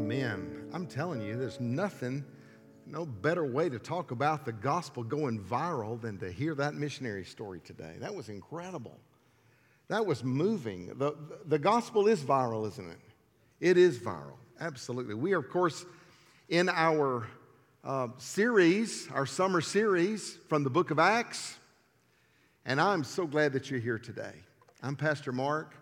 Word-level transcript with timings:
Amen. 0.00 0.66
I'm 0.72 0.86
telling 0.86 1.20
you, 1.20 1.36
there's 1.36 1.60
nothing, 1.60 2.24
no 2.86 3.04
better 3.04 3.44
way 3.44 3.68
to 3.68 3.78
talk 3.78 4.12
about 4.12 4.46
the 4.46 4.52
gospel 4.52 5.04
going 5.04 5.38
viral 5.38 6.00
than 6.00 6.16
to 6.20 6.32
hear 6.32 6.54
that 6.54 6.72
missionary 6.72 7.22
story 7.22 7.60
today. 7.60 7.96
That 8.00 8.14
was 8.14 8.30
incredible. 8.30 8.98
That 9.88 10.06
was 10.06 10.24
moving. 10.24 10.86
The, 10.96 11.14
the 11.44 11.58
gospel 11.58 12.08
is 12.08 12.20
viral, 12.20 12.66
isn't 12.66 12.90
it? 12.90 12.98
It 13.60 13.76
is 13.76 13.98
viral, 13.98 14.38
absolutely. 14.58 15.14
We 15.14 15.34
are, 15.34 15.38
of 15.40 15.50
course, 15.50 15.84
in 16.48 16.70
our 16.70 17.26
uh, 17.84 18.08
series, 18.16 19.06
our 19.12 19.26
summer 19.26 19.60
series 19.60 20.38
from 20.48 20.64
the 20.64 20.70
book 20.70 20.90
of 20.90 20.98
Acts, 20.98 21.58
and 22.64 22.80
I'm 22.80 23.04
so 23.04 23.26
glad 23.26 23.52
that 23.52 23.70
you're 23.70 23.80
here 23.80 23.98
today. 23.98 24.32
I'm 24.82 24.96
Pastor 24.96 25.30
Mark. 25.30 25.74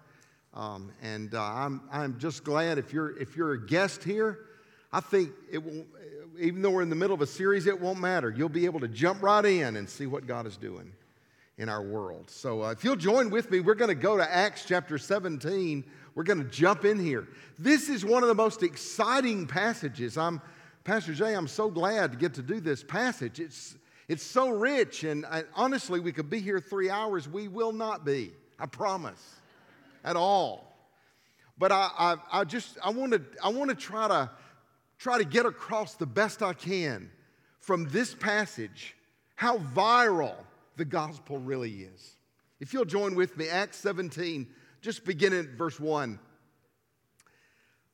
Um, 0.59 0.91
and 1.01 1.37
uh, 1.37 1.41
I'm, 1.41 1.83
I'm 1.91 2.19
just 2.19 2.43
glad 2.43 2.79
if 2.79 2.93
you're, 2.93 3.17
if 3.17 3.37
you're 3.37 3.53
a 3.53 3.67
guest 3.67 4.03
here, 4.03 4.41
I 4.93 4.99
think 4.99 5.31
it 5.53 5.63
won't, 5.63 5.87
even 6.37 6.63
though 6.63 6.71
we're 6.71 6.83
in 6.83 6.91
the 6.91 6.97
middle 6.97 7.15
of 7.15 7.23
a 7.23 7.29
series, 7.29 7.67
it 7.67 7.81
won't 7.81 8.01
matter. 8.01 8.35
You'll 8.37 8.49
be 8.49 8.65
able 8.65 8.81
to 8.81 8.89
jump 8.89 9.23
right 9.23 9.45
in 9.45 9.77
and 9.77 9.89
see 9.89 10.07
what 10.07 10.27
God 10.27 10.49
is 10.49 10.57
doing 10.57 10.93
in 11.59 11.69
our 11.69 11.83
world. 11.83 12.29
So 12.29 12.65
uh, 12.65 12.73
if 12.73 12.83
you'll 12.83 12.97
join 12.97 13.31
with 13.31 13.53
me, 13.53 13.61
we're 13.61 13.77
going 13.77 13.89
to 13.89 13.95
go 13.95 14.17
to 14.17 14.29
Acts 14.29 14.65
chapter 14.67 14.99
17. 14.99 15.85
We're 16.17 16.25
going 16.25 16.43
to 16.43 16.51
jump 16.51 16.85
in 16.85 16.99
here. 16.99 17.29
This 17.57 17.89
is 17.89 18.05
one 18.05 18.25
of 18.25 18.29
the 18.29 18.35
most 18.35 18.65
exciting 18.65 19.47
passages. 19.47 20.19
I'm, 20.19 20.41
Pastor 20.83 21.15
Jay, 21.15 21.35
I'm 21.35 21.49
so 21.49 21.71
glad 21.71 22.11
to 22.11 22.19
get 22.19 22.35
to 22.35 22.43
do 22.43 22.61
this 22.61 22.83
passage. 22.83 23.39
It's, 23.39 23.77
it's 24.09 24.25
so 24.25 24.51
rich, 24.51 25.05
and 25.05 25.25
I, 25.27 25.45
honestly, 25.55 26.01
we 26.01 26.11
could 26.11 26.31
be 26.31 26.41
here 26.41 26.59
three 26.59 26.91
hours. 26.91 27.29
We 27.29 27.47
will 27.47 27.73
not 27.73 28.05
be, 28.05 28.33
I 28.59 28.67
promise 28.67 29.39
at 30.09 30.17
all. 30.17 30.75
But 31.59 31.71
I, 31.71 31.91
I, 31.99 32.17
I 32.41 32.45
just 32.45 32.79
I 32.83 32.91
want 32.91 33.13
to 33.13 33.23
I 33.43 33.51
want 33.51 33.69
to 33.71 33.77
try 33.77 34.09
to 34.09 34.31
try 34.99 35.19
to 35.19 35.25
get 35.25 35.45
across 35.45 35.95
the 35.95 36.07
best 36.07 36.43
I 36.43 36.55
can 36.55 37.11
from 37.61 37.89
this 37.91 38.15
passage 38.15 38.97
how 39.35 39.59
viral 39.59 40.35
the 40.77 40.85
gospel 40.85 41.39
really 41.39 41.71
is. 41.71 42.17
If 42.59 42.73
you'll 42.73 42.85
join 42.85 43.15
with 43.15 43.37
me, 43.37 43.49
Acts 43.49 43.79
17, 43.79 44.49
just 44.81 45.05
begin 45.05 45.33
at 45.33 45.51
verse 45.51 45.79
1. 45.79 46.19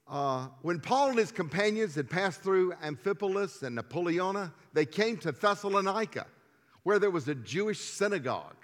Uh, 0.07 0.49
when 0.63 0.81
Paul 0.81 1.11
and 1.11 1.19
his 1.19 1.33
companions 1.33 1.95
had 1.95 2.09
passed 2.09 2.43
through 2.43 2.73
Amphipolis 2.83 3.63
and 3.63 3.79
Apollonia, 3.79 4.53
they 4.73 4.87
came 4.87 5.17
to 5.19 5.33
Thessalonica, 5.33 6.27
where 6.83 6.99
there 6.99 7.11
was 7.11 7.29
a 7.29 7.35
Jewish 7.35 7.81
synagogue. 7.81 8.64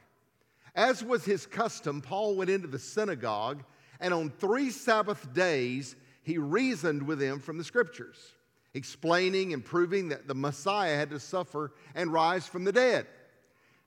As 0.75 1.03
was 1.03 1.25
his 1.25 1.47
custom, 1.47 2.01
Paul 2.01 2.37
went 2.37 2.51
into 2.51 2.69
the 2.69 2.79
synagogue, 2.79 3.65
and 4.01 4.15
on 4.15 4.31
three 4.31 4.71
Sabbath 4.71 5.33
days, 5.33 5.97
he 6.23 6.39
reasoned 6.39 7.03
with 7.03 7.19
them 7.19 7.41
from 7.41 7.59
the 7.59 7.65
scriptures, 7.65 8.19
explaining 8.75 9.53
and 9.53 9.65
proving 9.65 10.09
that 10.09 10.29
the 10.29 10.35
Messiah 10.35 10.97
had 10.97 11.11
to 11.11 11.21
suffer 11.21 11.73
and 11.95 12.13
rise 12.13 12.47
from 12.47 12.65
the 12.65 12.73
dead. 12.73 13.07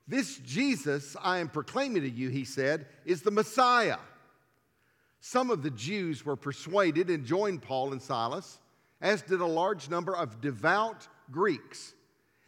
This 0.08 0.38
Jesus 0.40 1.16
I 1.22 1.38
am 1.38 1.48
proclaiming 1.48 2.02
to 2.02 2.10
you, 2.10 2.30
he 2.30 2.44
said, 2.44 2.88
is 3.06 3.22
the 3.22 3.32
Messiah. 3.32 4.00
Some 5.22 5.50
of 5.50 5.64
the 5.64 5.72
Jews 5.72 6.26
were 6.26 6.36
persuaded 6.36 7.10
and 7.10 7.26
joined 7.26 7.62
Paul 7.62 7.94
and 7.94 8.02
Silas, 8.02 8.60
as 9.00 9.22
did 9.22 9.40
a 9.40 9.46
large 9.46 9.90
number 9.90 10.16
of 10.16 10.42
devout 10.42 11.08
Greeks 11.32 11.94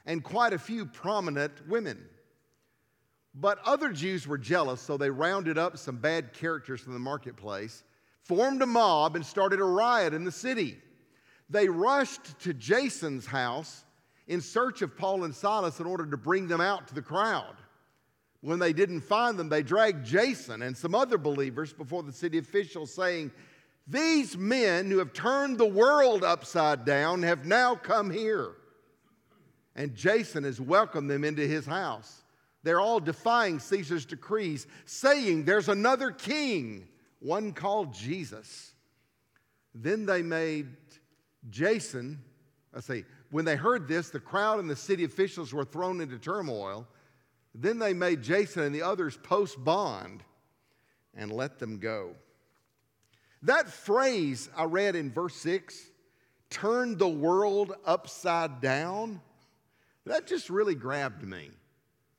and 0.05 0.23
quite 0.23 0.51
a 0.51 0.59
few 0.59 0.85
prominent 0.85 1.53
women. 1.67 2.05
But 3.37 3.59
other 3.65 3.91
Jews 3.91 4.27
were 4.27 4.37
jealous, 4.37 4.79
so 4.79 4.95
they 4.95 5.09
rounded 5.09 5.57
up 5.57 5.77
some 5.77 5.97
bad 5.97 6.31
characters 6.31 6.79
from 6.79 6.93
the 6.93 6.99
marketplace, 6.99 7.83
formed 8.23 8.61
a 8.61 8.65
mob, 8.65 9.15
and 9.15 9.25
started 9.25 9.59
a 9.59 9.65
riot 9.65 10.13
in 10.13 10.23
the 10.23 10.31
city. 10.31 10.77
They 11.49 11.67
rushed 11.67 12.39
to 12.39 12.53
Jason's 12.53 13.25
house 13.25 13.83
in 14.27 14.39
search 14.39 14.81
of 14.81 14.97
Paul 14.97 15.25
and 15.25 15.35
Silas 15.35 15.79
in 15.81 15.85
order 15.85 16.05
to 16.05 16.17
bring 16.17 16.47
them 16.47 16.61
out 16.61 16.87
to 16.87 16.95
the 16.95 17.01
crowd. 17.01 17.55
When 18.39 18.57
they 18.57 18.73
didn't 18.73 19.01
find 19.01 19.37
them, 19.37 19.49
they 19.49 19.63
dragged 19.63 20.05
Jason 20.05 20.61
and 20.61 20.75
some 20.75 20.95
other 20.95 21.17
believers 21.17 21.73
before 21.73 22.03
the 22.03 22.13
city 22.13 22.37
officials, 22.37 22.93
saying, 22.93 23.31
These 23.85 24.37
men 24.37 24.89
who 24.89 24.99
have 24.99 25.13
turned 25.13 25.57
the 25.57 25.65
world 25.65 26.23
upside 26.23 26.85
down 26.85 27.23
have 27.23 27.45
now 27.45 27.75
come 27.75 28.09
here. 28.09 28.53
And 29.75 29.93
Jason 29.93 30.45
has 30.45 30.61
welcomed 30.61 31.09
them 31.09 31.25
into 31.25 31.45
his 31.45 31.65
house. 31.65 32.23
They're 32.65 32.81
all 32.81 32.99
defying 32.99 33.59
Caesar's 33.59 34.07
decrees, 34.07 34.65
saying 34.85 35.45
there's 35.45 35.69
another 35.69 36.09
king, 36.09 36.87
one 37.19 37.53
called 37.53 37.93
Jesus. 37.93 38.73
Then 39.75 40.07
they 40.07 40.23
made 40.23 40.75
Jason, 41.47 42.23
I 42.75 42.79
say, 42.79 43.05
when 43.29 43.45
they 43.45 43.55
heard 43.55 43.87
this, 43.87 44.09
the 44.09 44.19
crowd 44.19 44.59
and 44.59 44.67
the 44.67 44.75
city 44.75 45.03
officials 45.03 45.53
were 45.53 45.63
thrown 45.63 46.01
into 46.01 46.17
turmoil. 46.17 46.87
Then 47.53 47.77
they 47.77 47.93
made 47.93 48.23
Jason 48.23 48.63
and 48.63 48.73
the 48.73 48.81
others 48.81 49.15
post 49.15 49.63
bond 49.63 50.23
and 51.13 51.31
let 51.31 51.59
them 51.59 51.77
go. 51.77 52.15
That 53.43 53.69
phrase 53.69 54.49
I 54.57 54.63
read 54.63 54.95
in 54.95 55.11
verse 55.11 55.35
6, 55.35 55.91
turned 56.49 56.97
the 56.97 57.07
world 57.07 57.73
upside 57.85 58.59
down, 58.59 59.21
that 60.07 60.25
just 60.25 60.49
really 60.49 60.73
grabbed 60.73 61.21
me. 61.21 61.51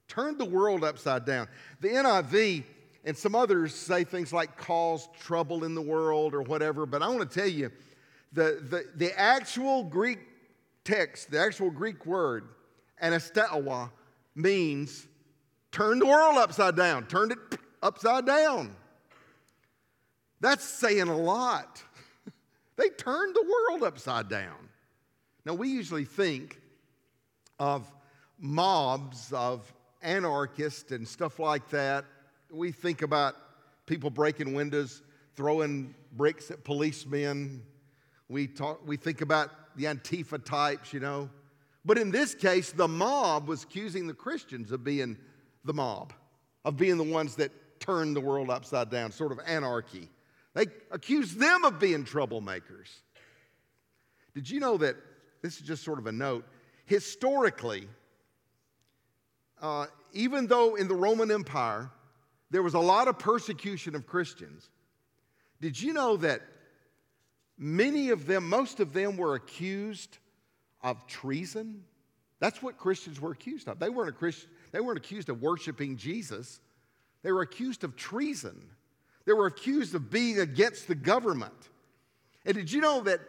Turned 0.09 0.39
the 0.39 0.45
world 0.45 0.85
upside 0.85 1.25
down. 1.25 1.49
The 1.81 1.89
NIV 1.89 2.65
and 3.05 3.17
some 3.17 3.35
others 3.35 3.75
say 3.75 4.05
things 4.05 4.33
like 4.33 4.57
caused 4.57 5.13
trouble 5.15 5.65
in 5.65 5.75
the 5.75 5.83
world 5.83 6.35
or 6.35 6.43
whatever, 6.43 6.87
but 6.87 7.03
I 7.03 7.09
want 7.09 7.31
to 7.31 7.41
tell 7.41 7.49
you 7.49 7.71
the, 8.33 8.61
the, 8.69 8.85
the 8.97 9.19
actual 9.19 9.85
Greek 9.85 10.19
text, 10.85 11.31
the 11.31 11.39
actual 11.39 11.71
Greek 11.71 12.05
word, 12.05 12.49
anastatoo, 13.03 13.91
means 14.35 15.07
turn 15.71 15.99
the 15.99 16.07
world 16.07 16.37
upside 16.37 16.77
down, 16.77 17.07
turned 17.07 17.33
it 17.33 17.39
upside 17.83 18.27
down. 18.27 18.75
That's 20.41 20.65
saying 20.65 21.09
a 21.09 21.17
lot. 21.17 21.83
they 22.77 22.89
turned 22.91 23.35
the 23.35 23.43
world 23.43 23.83
upside 23.83 24.29
down. 24.29 24.69
Now, 25.45 25.55
we 25.55 25.69
usually 25.69 26.05
think 26.05 26.61
of 27.59 27.91
mobs 28.39 29.33
of 29.33 29.73
anarchists 30.03 30.93
and 30.93 31.07
stuff 31.07 31.39
like 31.39 31.69
that. 31.71 32.05
We 32.51 32.73
think 32.73 33.03
about 33.03 33.35
people 33.87 34.11
breaking 34.11 34.55
windows, 34.55 35.03
throwing 35.35 35.95
bricks 36.13 36.51
at 36.51 36.65
policemen. 36.65 37.63
We, 38.29 38.47
talk, 38.47 38.87
we 38.87 38.97
think 38.97 39.21
about 39.21 39.51
the 39.77 39.85
Antifa 39.85 40.45
types, 40.45 40.93
you 40.93 41.01
know. 41.01 41.31
But 41.85 41.99
in 41.99 42.11
this 42.11 42.35
case, 42.35 42.73
the 42.73 42.89
mob 42.89 43.47
was 43.47 43.63
accusing 43.63 44.07
the 44.07 44.15
Christians 44.15 44.73
of 44.73 44.83
being 44.83 45.17
the 45.65 45.73
mob, 45.73 46.13
of 46.65 46.77
being 46.77 46.97
the 46.97 47.05
ones 47.05 47.37
that 47.37 47.53
turned 47.79 48.17
the 48.17 48.21
world 48.21 48.51
upside 48.51 48.91
down, 48.91 49.13
sort 49.13 49.33
of 49.33 49.39
anarchy. 49.47 50.09
They 50.55 50.67
accused 50.91 51.39
them 51.39 51.65
of 51.65 51.79
being 51.79 52.05
troublemakers. 52.05 52.89
Did 54.35 54.51
you 54.51 54.59
know 54.59 54.77
that? 54.79 54.97
This 55.43 55.61
is 55.61 55.67
just 55.67 55.85
sort 55.85 55.99
of 55.99 56.07
a 56.07 56.13
note. 56.13 56.45
Historically, 56.87 57.89
uh, 59.61 59.87
even 60.13 60.47
though 60.47 60.75
in 60.75 60.89
the 60.89 60.95
Roman 60.95 61.31
Empire 61.31 61.91
there 62.51 62.63
was 62.63 62.75
a 62.75 62.81
lot 62.81 63.09
of 63.09 63.19
persecution 63.19 63.95
of 63.95 64.07
Christians, 64.07 64.71
did 65.61 65.81
you 65.81 65.93
know 65.93 66.17
that 66.19 66.43
many 67.59 68.11
of 68.11 68.27
them, 68.27 68.49
most 68.49 68.81
of 68.81 68.93
them, 68.93 69.17
were 69.17 69.35
accused 69.35 70.19
of 70.83 71.07
treason? 71.07 71.83
That's 72.39 72.63
what 72.63 72.77
Christians 72.77 73.21
were 73.21 73.33
accused 73.33 73.69
of. 73.69 73.79
They 73.79 73.89
weren't, 73.89 74.11
a 74.11 74.13
Christian, 74.13 74.51
they 74.73 74.81
weren't 74.81 74.99
accused 74.99 75.29
of 75.29 75.41
worshiping 75.41 75.97
Jesus, 75.97 76.61
they 77.23 77.33
were 77.33 77.43
accused 77.43 77.85
of 77.85 77.97
treason. 77.97 78.63
They 79.27 79.33
were 79.33 79.47
accused 79.47 79.95
of 79.97 80.09
being 80.09 80.39
against 80.39 80.87
the 80.87 80.95
government. 80.95 81.69
And 82.45 82.55
did 82.55 82.71
you 82.71 82.81
know 82.81 83.01
that 83.03 83.21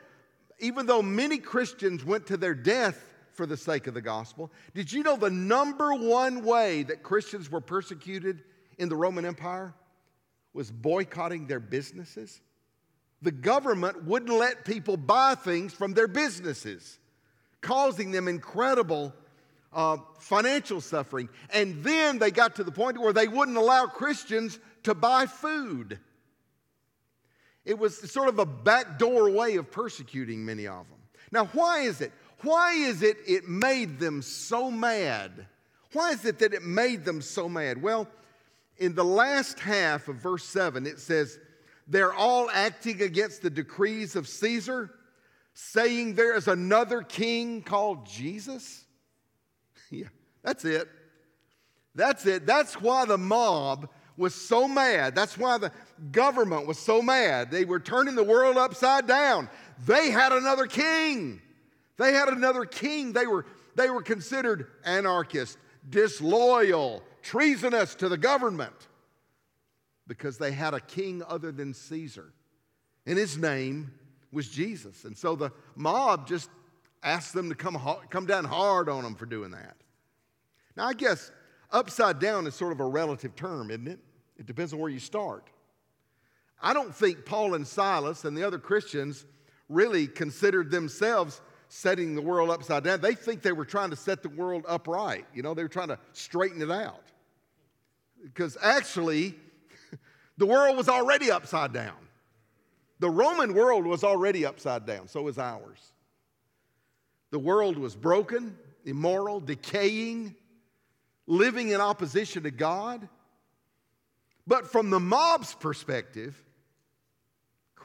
even 0.59 0.85
though 0.85 1.01
many 1.01 1.39
Christians 1.39 2.05
went 2.05 2.27
to 2.27 2.37
their 2.37 2.53
death 2.53 3.03
for 3.37 3.45
the 3.45 3.55
sake 3.55 3.87
of 3.87 3.93
the 3.93 4.01
gospel. 4.01 4.51
Did 4.73 4.91
you 4.91 5.03
know 5.03 5.15
the 5.15 5.29
number 5.29 5.93
one 5.93 6.43
way 6.43 6.83
that 6.83 7.03
Christians 7.03 7.49
were 7.49 7.61
persecuted 7.61 8.43
in 8.79 8.89
the 8.89 8.95
Roman 8.95 9.25
Empire 9.25 9.73
was 10.53 10.71
boycotting 10.71 11.45
their 11.45 11.59
businesses? 11.59 12.41
The 13.21 13.31
government 13.31 14.03
wouldn't 14.05 14.31
let 14.31 14.65
people 14.65 14.97
buy 14.97 15.35
things 15.35 15.71
from 15.71 15.93
their 15.93 16.07
businesses, 16.07 16.97
causing 17.61 18.11
them 18.11 18.27
incredible 18.27 19.13
uh, 19.71 19.97
financial 20.19 20.81
suffering. 20.81 21.29
And 21.53 21.83
then 21.83 22.17
they 22.17 22.31
got 22.31 22.55
to 22.55 22.63
the 22.63 22.71
point 22.71 22.99
where 22.99 23.13
they 23.13 23.27
wouldn't 23.27 23.57
allow 23.57 23.85
Christians 23.85 24.59
to 24.83 24.95
buy 24.95 25.27
food. 25.27 25.99
It 27.65 27.77
was 27.77 28.11
sort 28.11 28.29
of 28.29 28.39
a 28.39 28.45
backdoor 28.45 29.29
way 29.29 29.57
of 29.57 29.69
persecuting 29.69 30.43
many 30.45 30.65
of 30.65 30.87
them. 30.87 30.97
Now, 31.31 31.45
why 31.47 31.81
is 31.81 32.01
it? 32.01 32.11
Why 32.41 32.73
is 32.73 33.01
it 33.01 33.17
it 33.25 33.47
made 33.47 33.99
them 33.99 34.21
so 34.21 34.69
mad? 34.69 35.47
Why 35.93 36.11
is 36.11 36.25
it 36.25 36.39
that 36.39 36.53
it 36.53 36.63
made 36.63 37.05
them 37.05 37.21
so 37.21 37.49
mad? 37.49 37.81
Well, 37.81 38.07
in 38.77 38.93
the 38.93 39.05
last 39.05 39.59
half 39.59 40.07
of 40.07 40.17
verse 40.17 40.43
7, 40.43 40.85
it 40.85 40.99
says, 40.99 41.39
They're 41.87 42.13
all 42.13 42.49
acting 42.51 43.01
against 43.01 43.41
the 43.41 43.49
decrees 43.49 44.15
of 44.15 44.27
Caesar. 44.27 44.91
saying 45.53 46.13
there 46.13 46.35
is 46.35 46.47
another 46.47 47.01
king 47.01 47.63
called 47.63 48.05
Jesus? 48.05 48.85
yeah, 49.89 50.09
that's 50.43 50.65
it. 50.65 50.87
That's 51.95 52.27
it. 52.27 52.45
That's 52.45 52.79
why 52.79 53.05
the 53.05 53.17
mob 53.17 53.89
was 54.17 54.35
so 54.35 54.67
mad. 54.67 55.15
That's 55.15 55.37
why 55.37 55.57
the 55.57 55.71
government 56.11 56.67
was 56.67 56.77
so 56.77 57.01
mad. 57.01 57.49
They 57.49 57.65
were 57.65 57.79
turning 57.79 58.15
the 58.15 58.23
world 58.23 58.57
upside 58.57 59.07
down. 59.07 59.49
They 59.85 60.11
had 60.11 60.31
another 60.31 60.67
king. 60.67 61.41
They 61.97 62.13
had 62.13 62.29
another 62.29 62.65
king. 62.65 63.13
They 63.13 63.27
were, 63.27 63.45
they 63.75 63.89
were 63.89 64.01
considered 64.01 64.67
anarchist, 64.85 65.57
disloyal, 65.89 67.03
treasonous 67.21 67.95
to 67.95 68.09
the 68.09 68.17
government 68.17 68.87
because 70.07 70.37
they 70.37 70.51
had 70.51 70.73
a 70.73 70.79
king 70.79 71.21
other 71.27 71.51
than 71.51 71.73
Caesar. 71.73 72.33
And 73.05 73.17
his 73.17 73.37
name 73.37 73.91
was 74.31 74.49
Jesus. 74.49 75.05
And 75.05 75.17
so 75.17 75.35
the 75.35 75.51
mob 75.75 76.27
just 76.27 76.49
asked 77.03 77.33
them 77.33 77.49
to 77.49 77.55
come, 77.55 77.77
come 78.09 78.25
down 78.25 78.45
hard 78.45 78.89
on 78.89 79.03
them 79.03 79.15
for 79.15 79.25
doing 79.25 79.51
that. 79.51 79.75
Now, 80.75 80.87
I 80.87 80.93
guess 80.93 81.31
upside 81.71 82.19
down 82.19 82.47
is 82.47 82.55
sort 82.55 82.71
of 82.71 82.79
a 82.79 82.85
relative 82.85 83.35
term, 83.35 83.71
isn't 83.71 83.87
it? 83.87 83.99
It 84.37 84.45
depends 84.45 84.73
on 84.73 84.79
where 84.79 84.91
you 84.91 84.99
start. 84.99 85.49
I 86.61 86.73
don't 86.73 86.93
think 86.93 87.25
Paul 87.25 87.53
and 87.53 87.67
Silas 87.67 88.25
and 88.25 88.35
the 88.35 88.43
other 88.43 88.59
Christians 88.59 89.25
really 89.69 90.07
considered 90.07 90.71
themselves 90.71 91.41
setting 91.69 92.15
the 92.15 92.21
world 92.21 92.49
upside 92.49 92.83
down. 92.83 93.01
They 93.01 93.13
think 93.13 93.41
they 93.41 93.51
were 93.51 93.65
trying 93.65 93.89
to 93.89 93.95
set 93.95 94.23
the 94.23 94.29
world 94.29 94.65
upright. 94.67 95.25
You 95.33 95.43
know, 95.43 95.53
they 95.53 95.63
were 95.63 95.69
trying 95.69 95.89
to 95.89 95.99
straighten 96.13 96.61
it 96.61 96.71
out. 96.71 97.03
Because 98.23 98.57
actually, 98.61 99.35
the 100.37 100.45
world 100.45 100.77
was 100.77 100.89
already 100.89 101.31
upside 101.31 101.73
down. 101.73 101.95
The 102.99 103.09
Roman 103.09 103.53
world 103.53 103.85
was 103.85 104.03
already 104.03 104.45
upside 104.45 104.85
down, 104.85 105.07
so 105.07 105.21
was 105.21 105.37
ours. 105.37 105.91
The 107.29 107.39
world 107.39 107.77
was 107.77 107.95
broken, 107.95 108.57
immoral, 108.85 109.39
decaying, 109.39 110.35
living 111.27 111.69
in 111.69 111.81
opposition 111.81 112.43
to 112.43 112.51
God. 112.51 113.07
But 114.47 114.71
from 114.71 114.89
the 114.89 114.99
mob's 114.99 115.53
perspective, 115.53 116.41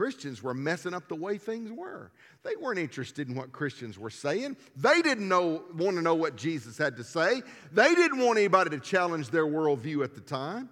Christians 0.03 0.43
were 0.43 0.53
messing 0.53 0.95
up 0.95 1.07
the 1.07 1.15
way 1.15 1.39
things 1.39 1.71
were. 1.71 2.11
They 2.43 2.57
weren't 2.61 2.81
interested 2.81 3.29
in 3.29 3.37
what 3.37 3.53
Christians 3.53 4.01
were 4.01 4.11
saying. 4.11 4.57
They 4.77 5.01
didn't 5.01 5.29
know, 5.29 5.63
want 5.77 5.95
to 5.95 6.03
know 6.03 6.17
what 6.17 6.35
Jesus 6.35 6.77
had 6.77 6.97
to 6.97 7.05
say. 7.05 7.41
They 7.71 7.95
didn't 7.95 8.19
want 8.19 8.37
anybody 8.37 8.71
to 8.71 8.81
challenge 8.81 9.31
their 9.31 9.47
worldview 9.47 10.03
at 10.03 10.17
the 10.17 10.21
time. 10.21 10.71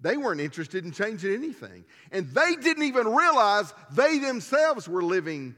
They 0.00 0.16
weren't 0.16 0.40
interested 0.40 0.86
in 0.86 0.92
changing 0.92 1.34
anything. 1.34 1.84
And 2.12 2.30
they 2.30 2.56
didn't 2.56 2.84
even 2.84 3.08
realize 3.08 3.74
they 3.92 4.16
themselves 4.16 4.88
were 4.88 5.02
living 5.02 5.54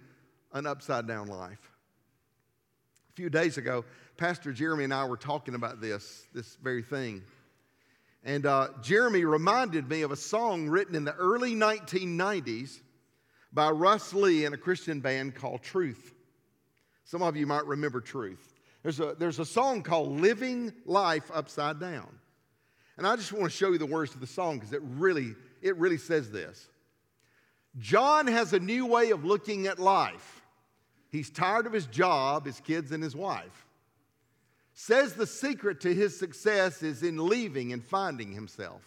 an 0.53 0.67
upside 0.67 1.07
down 1.07 1.29
life. 1.29 1.71
A 3.11 3.13
few 3.13 3.31
days 3.31 3.59
ago, 3.59 3.85
Pastor 4.17 4.53
Jeremy 4.53 4.83
and 4.83 4.93
I 4.93 5.05
were 5.05 5.17
talking 5.17 5.55
about 5.55 5.81
this, 5.81 6.27
this 6.35 6.57
very 6.57 6.83
thing. 6.83 7.23
And 8.27 8.45
uh, 8.45 8.71
Jeremy 8.83 9.25
reminded 9.25 9.89
me 9.89 10.03
of 10.03 10.11
a 10.11 10.17
song 10.17 10.69
written 10.69 10.97
in 10.97 11.05
the 11.05 11.15
early 11.15 11.55
1990s 11.55 12.81
by 13.53 13.71
Russ 13.71 14.13
Lee 14.13 14.45
and 14.45 14.53
a 14.53 14.59
Christian 14.59 14.99
band 14.99 15.37
called 15.37 15.63
Truth. 15.63 16.13
Some 17.05 17.23
of 17.23 17.37
you 17.37 17.47
might 17.47 17.65
remember 17.67 18.01
Truth. 18.01 18.55
There's 18.83 18.99
a, 18.99 19.15
there's 19.17 19.39
a 19.39 19.45
song 19.45 19.85
called 19.85 20.21
Living 20.21 20.73
Life 20.85 21.31
Upside 21.33 21.79
Down. 21.79 22.09
And 22.99 23.07
I 23.07 23.15
just 23.15 23.33
want 23.33 23.45
to 23.45 23.51
show 23.51 23.71
you 23.71 23.79
the 23.79 23.87
words 23.87 24.13
of 24.13 24.21
the 24.21 24.27
song 24.27 24.57
because 24.57 24.73
it 24.73 24.83
really, 24.83 25.37
it 25.63 25.77
really 25.77 25.99
says 25.99 26.33
this. 26.33 26.69
John 27.79 28.27
has 28.27 28.53
a 28.53 28.59
new 28.59 28.87
way 28.87 29.11
of 29.11 29.25
looking 29.25 29.69
at 29.69 29.79
life. 29.79 30.43
He's 31.11 31.31
tired 31.31 31.67
of 31.67 31.73
his 31.73 31.87
job, 31.87 32.47
his 32.47 32.59
kids, 32.59 32.91
and 32.91 33.05
his 33.05 33.15
wife 33.15 33.66
says 34.79 35.15
the 35.15 35.27
secret 35.27 35.81
to 35.81 35.93
his 35.93 36.17
success 36.17 36.83
is 36.83 37.03
in 37.03 37.29
leaving 37.29 37.73
and 37.73 37.83
finding 37.83 38.33
himself. 38.33 38.83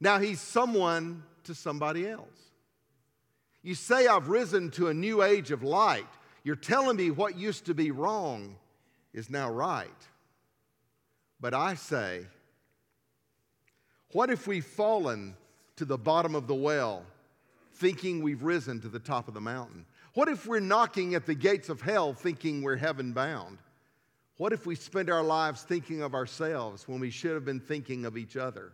Now 0.00 0.18
he's 0.18 0.40
someone 0.40 1.22
to 1.44 1.54
somebody 1.54 2.06
else. 2.06 2.26
You 3.62 3.76
say, 3.76 4.08
I've 4.08 4.28
risen 4.28 4.72
to 4.72 4.88
a 4.88 4.94
new 4.94 5.22
age 5.22 5.52
of 5.52 5.62
light. 5.62 6.08
You're 6.42 6.56
telling 6.56 6.96
me 6.96 7.12
what 7.12 7.38
used 7.38 7.66
to 7.66 7.74
be 7.74 7.92
wrong 7.92 8.56
is 9.14 9.30
now 9.30 9.52
right. 9.52 9.88
But 11.40 11.54
I 11.54 11.74
say, 11.74 12.26
what 14.10 14.30
if 14.30 14.48
we've 14.48 14.66
fallen 14.66 15.36
to 15.76 15.84
the 15.84 15.96
bottom 15.96 16.34
of 16.34 16.48
the 16.48 16.56
well, 16.56 17.04
thinking 17.74 18.20
we've 18.20 18.42
risen 18.42 18.80
to 18.80 18.88
the 18.88 18.98
top 18.98 19.28
of 19.28 19.34
the 19.34 19.40
mountain? 19.40 19.86
What 20.14 20.26
if 20.28 20.44
we're 20.44 20.58
knocking 20.58 21.14
at 21.14 21.24
the 21.24 21.36
gates 21.36 21.68
of 21.68 21.80
hell, 21.80 22.14
thinking 22.14 22.62
we're 22.62 22.76
heaven 22.76 23.12
bound? 23.12 23.58
What 24.36 24.52
if 24.52 24.66
we 24.66 24.74
spend 24.74 25.10
our 25.10 25.22
lives 25.22 25.62
thinking 25.62 26.02
of 26.02 26.14
ourselves 26.14 26.88
when 26.88 27.00
we 27.00 27.10
should 27.10 27.32
have 27.32 27.44
been 27.44 27.60
thinking 27.60 28.04
of 28.04 28.16
each 28.16 28.36
other? 28.36 28.72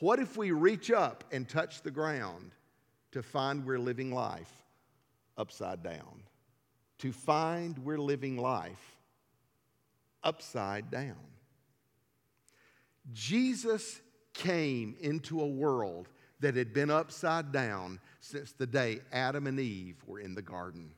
What 0.00 0.18
if 0.18 0.36
we 0.36 0.50
reach 0.50 0.90
up 0.90 1.24
and 1.30 1.48
touch 1.48 1.82
the 1.82 1.90
ground 1.90 2.52
to 3.12 3.22
find 3.22 3.64
we're 3.64 3.78
living 3.78 4.12
life 4.12 4.52
upside 5.38 5.82
down? 5.82 6.24
To 6.98 7.12
find 7.12 7.78
we're 7.78 7.98
living 7.98 8.36
life 8.36 8.96
upside 10.24 10.90
down. 10.90 11.16
Jesus 13.12 14.00
came 14.34 14.96
into 15.00 15.40
a 15.40 15.46
world 15.46 16.08
that 16.40 16.56
had 16.56 16.72
been 16.72 16.90
upside 16.90 17.52
down 17.52 18.00
since 18.20 18.52
the 18.52 18.66
day 18.66 19.00
Adam 19.12 19.46
and 19.46 19.58
Eve 19.58 19.96
were 20.06 20.18
in 20.18 20.34
the 20.34 20.42
garden. 20.42 20.90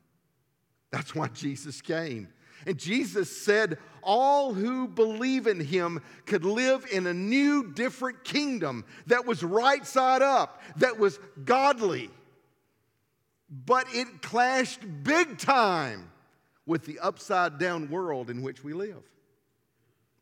That's 0.91 1.15
why 1.15 1.29
Jesus 1.29 1.81
came. 1.81 2.29
And 2.67 2.79
Jesus 2.79 3.35
said, 3.45 3.79
All 4.03 4.55
who 4.55 4.89
believe 4.89 5.47
in 5.47 5.61
him 5.61 6.01
could 6.27 6.45
live 6.45 6.87
in 6.91 7.07
a 7.07 7.15
new, 7.15 7.73
different 7.73 8.25
kingdom 8.25 8.85
that 9.07 9.27
was 9.27 9.43
right 9.43 9.87
side 9.87 10.23
up, 10.23 10.63
that 10.77 10.99
was 10.99 11.19
godly. 11.45 12.11
But 13.51 13.87
it 13.93 14.23
clashed 14.23 14.81
big 15.03 15.39
time 15.39 16.11
with 16.67 16.87
the 16.87 16.99
upside 17.01 17.59
down 17.59 17.91
world 17.91 18.31
in 18.31 18.43
which 18.43 18.65
we 18.65 18.73
live. 18.73 19.03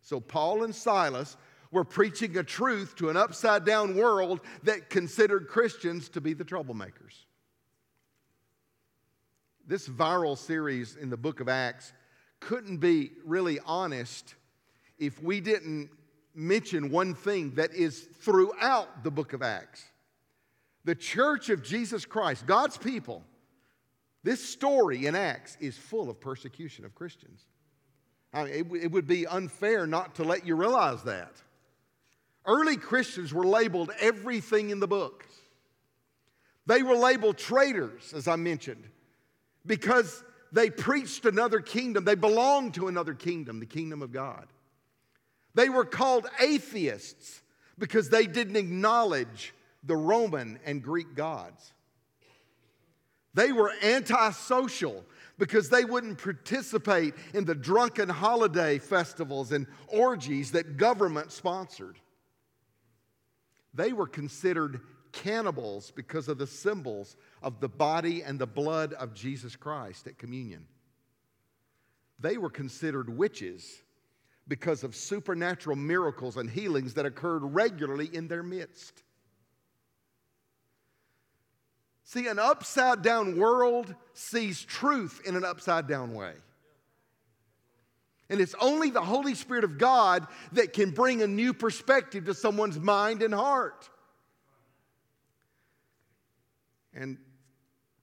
So, 0.02 0.18
Paul 0.18 0.64
and 0.64 0.74
Silas 0.74 1.36
were 1.70 1.84
preaching 1.84 2.36
a 2.36 2.42
truth 2.42 2.96
to 2.96 3.08
an 3.08 3.16
upside 3.16 3.64
down 3.64 3.96
world 3.96 4.40
that 4.64 4.90
considered 4.90 5.48
Christians 5.48 6.08
to 6.10 6.20
be 6.20 6.34
the 6.34 6.44
troublemakers. 6.44 7.24
This 9.66 9.88
viral 9.88 10.36
series 10.36 10.96
in 10.96 11.08
the 11.08 11.16
book 11.16 11.40
of 11.40 11.48
Acts 11.48 11.92
couldn't 12.46 12.78
be 12.78 13.12
really 13.24 13.58
honest 13.64 14.34
if 14.98 15.22
we 15.22 15.40
didn't 15.40 15.90
mention 16.34 16.90
one 16.90 17.14
thing 17.14 17.54
that 17.54 17.74
is 17.74 18.00
throughout 18.20 19.04
the 19.04 19.10
book 19.10 19.32
of 19.32 19.42
Acts. 19.42 19.84
The 20.84 20.94
church 20.94 21.50
of 21.50 21.62
Jesus 21.62 22.04
Christ, 22.04 22.46
God's 22.46 22.76
people, 22.76 23.22
this 24.24 24.42
story 24.42 25.06
in 25.06 25.14
Acts 25.14 25.56
is 25.60 25.76
full 25.76 26.10
of 26.10 26.20
persecution 26.20 26.84
of 26.84 26.94
Christians. 26.94 27.42
I 28.32 28.44
mean, 28.44 28.52
it, 28.54 28.84
it 28.84 28.92
would 28.92 29.06
be 29.06 29.26
unfair 29.26 29.86
not 29.86 30.14
to 30.16 30.24
let 30.24 30.46
you 30.46 30.56
realize 30.56 31.02
that. 31.04 31.34
Early 32.46 32.76
Christians 32.76 33.32
were 33.32 33.46
labeled 33.46 33.92
everything 34.00 34.70
in 34.70 34.80
the 34.80 34.88
book. 34.88 35.26
They 36.66 36.82
were 36.82 36.96
labeled 36.96 37.38
traitors, 37.38 38.12
as 38.14 38.26
I 38.26 38.36
mentioned, 38.36 38.84
because 39.66 40.24
they 40.52 40.68
preached 40.70 41.24
another 41.24 41.60
kingdom. 41.60 42.04
They 42.04 42.14
belonged 42.14 42.74
to 42.74 42.88
another 42.88 43.14
kingdom, 43.14 43.58
the 43.58 43.66
kingdom 43.66 44.02
of 44.02 44.12
God. 44.12 44.46
They 45.54 45.68
were 45.68 45.84
called 45.84 46.26
atheists 46.40 47.42
because 47.78 48.10
they 48.10 48.26
didn't 48.26 48.56
acknowledge 48.56 49.54
the 49.82 49.96
Roman 49.96 50.58
and 50.64 50.82
Greek 50.82 51.14
gods. 51.14 51.72
They 53.34 53.50
were 53.50 53.72
antisocial 53.82 55.04
because 55.38 55.70
they 55.70 55.84
wouldn't 55.84 56.22
participate 56.22 57.14
in 57.32 57.44
the 57.46 57.54
drunken 57.54 58.08
holiday 58.08 58.78
festivals 58.78 59.52
and 59.52 59.66
orgies 59.88 60.52
that 60.52 60.76
government 60.76 61.32
sponsored. 61.32 61.98
They 63.74 63.94
were 63.94 64.06
considered 64.06 64.80
cannibals 65.12 65.90
because 65.90 66.28
of 66.28 66.38
the 66.38 66.46
symbols 66.46 67.16
of 67.42 67.60
the 67.60 67.68
body 67.68 68.22
and 68.22 68.38
the 68.38 68.46
blood 68.46 68.92
of 68.94 69.14
Jesus 69.14 69.54
Christ 69.56 70.06
at 70.06 70.18
communion. 70.18 70.66
They 72.18 72.38
were 72.38 72.50
considered 72.50 73.16
witches 73.16 73.82
because 74.48 74.84
of 74.84 74.96
supernatural 74.96 75.76
miracles 75.76 76.36
and 76.36 76.48
healings 76.48 76.94
that 76.94 77.06
occurred 77.06 77.42
regularly 77.42 78.08
in 78.12 78.28
their 78.28 78.42
midst. 78.42 79.02
See, 82.04 82.26
an 82.26 82.38
upside 82.38 83.02
down 83.02 83.38
world 83.38 83.94
sees 84.12 84.62
truth 84.62 85.22
in 85.24 85.36
an 85.36 85.44
upside 85.44 85.86
down 85.86 86.14
way. 86.14 86.34
And 88.28 88.40
it's 88.40 88.54
only 88.60 88.90
the 88.90 89.02
Holy 89.02 89.34
Spirit 89.34 89.64
of 89.64 89.78
God 89.78 90.26
that 90.52 90.72
can 90.72 90.90
bring 90.90 91.22
a 91.22 91.26
new 91.26 91.52
perspective 91.52 92.24
to 92.26 92.34
someone's 92.34 92.78
mind 92.78 93.22
and 93.22 93.34
heart. 93.34 93.88
And 96.94 97.18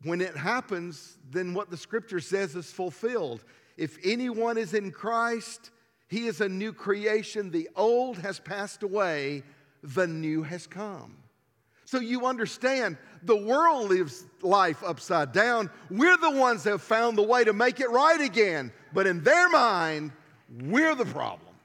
when 0.04 0.22
it 0.22 0.36
happens, 0.36 1.18
then 1.30 1.54
what 1.54 1.70
the 1.70 1.78
scripture 1.78 2.20
says 2.20 2.56
is 2.56 2.72
fulfilled. 2.72 3.44
If 3.78 3.98
anyone 4.04 4.58
is 4.58 4.74
in 4.74 4.92
Christ, 4.92 5.72
he 6.08 6.28
is 6.28 6.42
a 6.42 6.50
new 6.50 6.74
creation. 6.74 7.52
The 7.52 7.70
old 7.76 8.18
has 8.20 8.40
passed 8.40 8.84
away, 8.84 9.44
the 9.84 10.08
new 10.08 10.44
has 10.44 10.68
come. 10.68 11.18
So 11.86 12.00
you 12.00 12.28
understand, 12.28 12.98
the 13.24 13.36
world 13.36 13.90
lives 13.90 14.26
life 14.42 14.84
upside 14.86 15.32
down. 15.32 15.70
We're 15.90 16.18
the 16.18 16.30
ones 16.30 16.64
that 16.64 16.72
have 16.72 16.82
found 16.82 17.18
the 17.18 17.24
way 17.24 17.44
to 17.44 17.54
make 17.54 17.80
it 17.80 17.90
right 17.90 18.22
again. 18.22 18.72
But 18.94 19.08
in 19.08 19.24
their 19.24 19.50
mind, 19.50 20.12
we're 20.62 20.96
the 20.96 21.06
problem. 21.06 21.56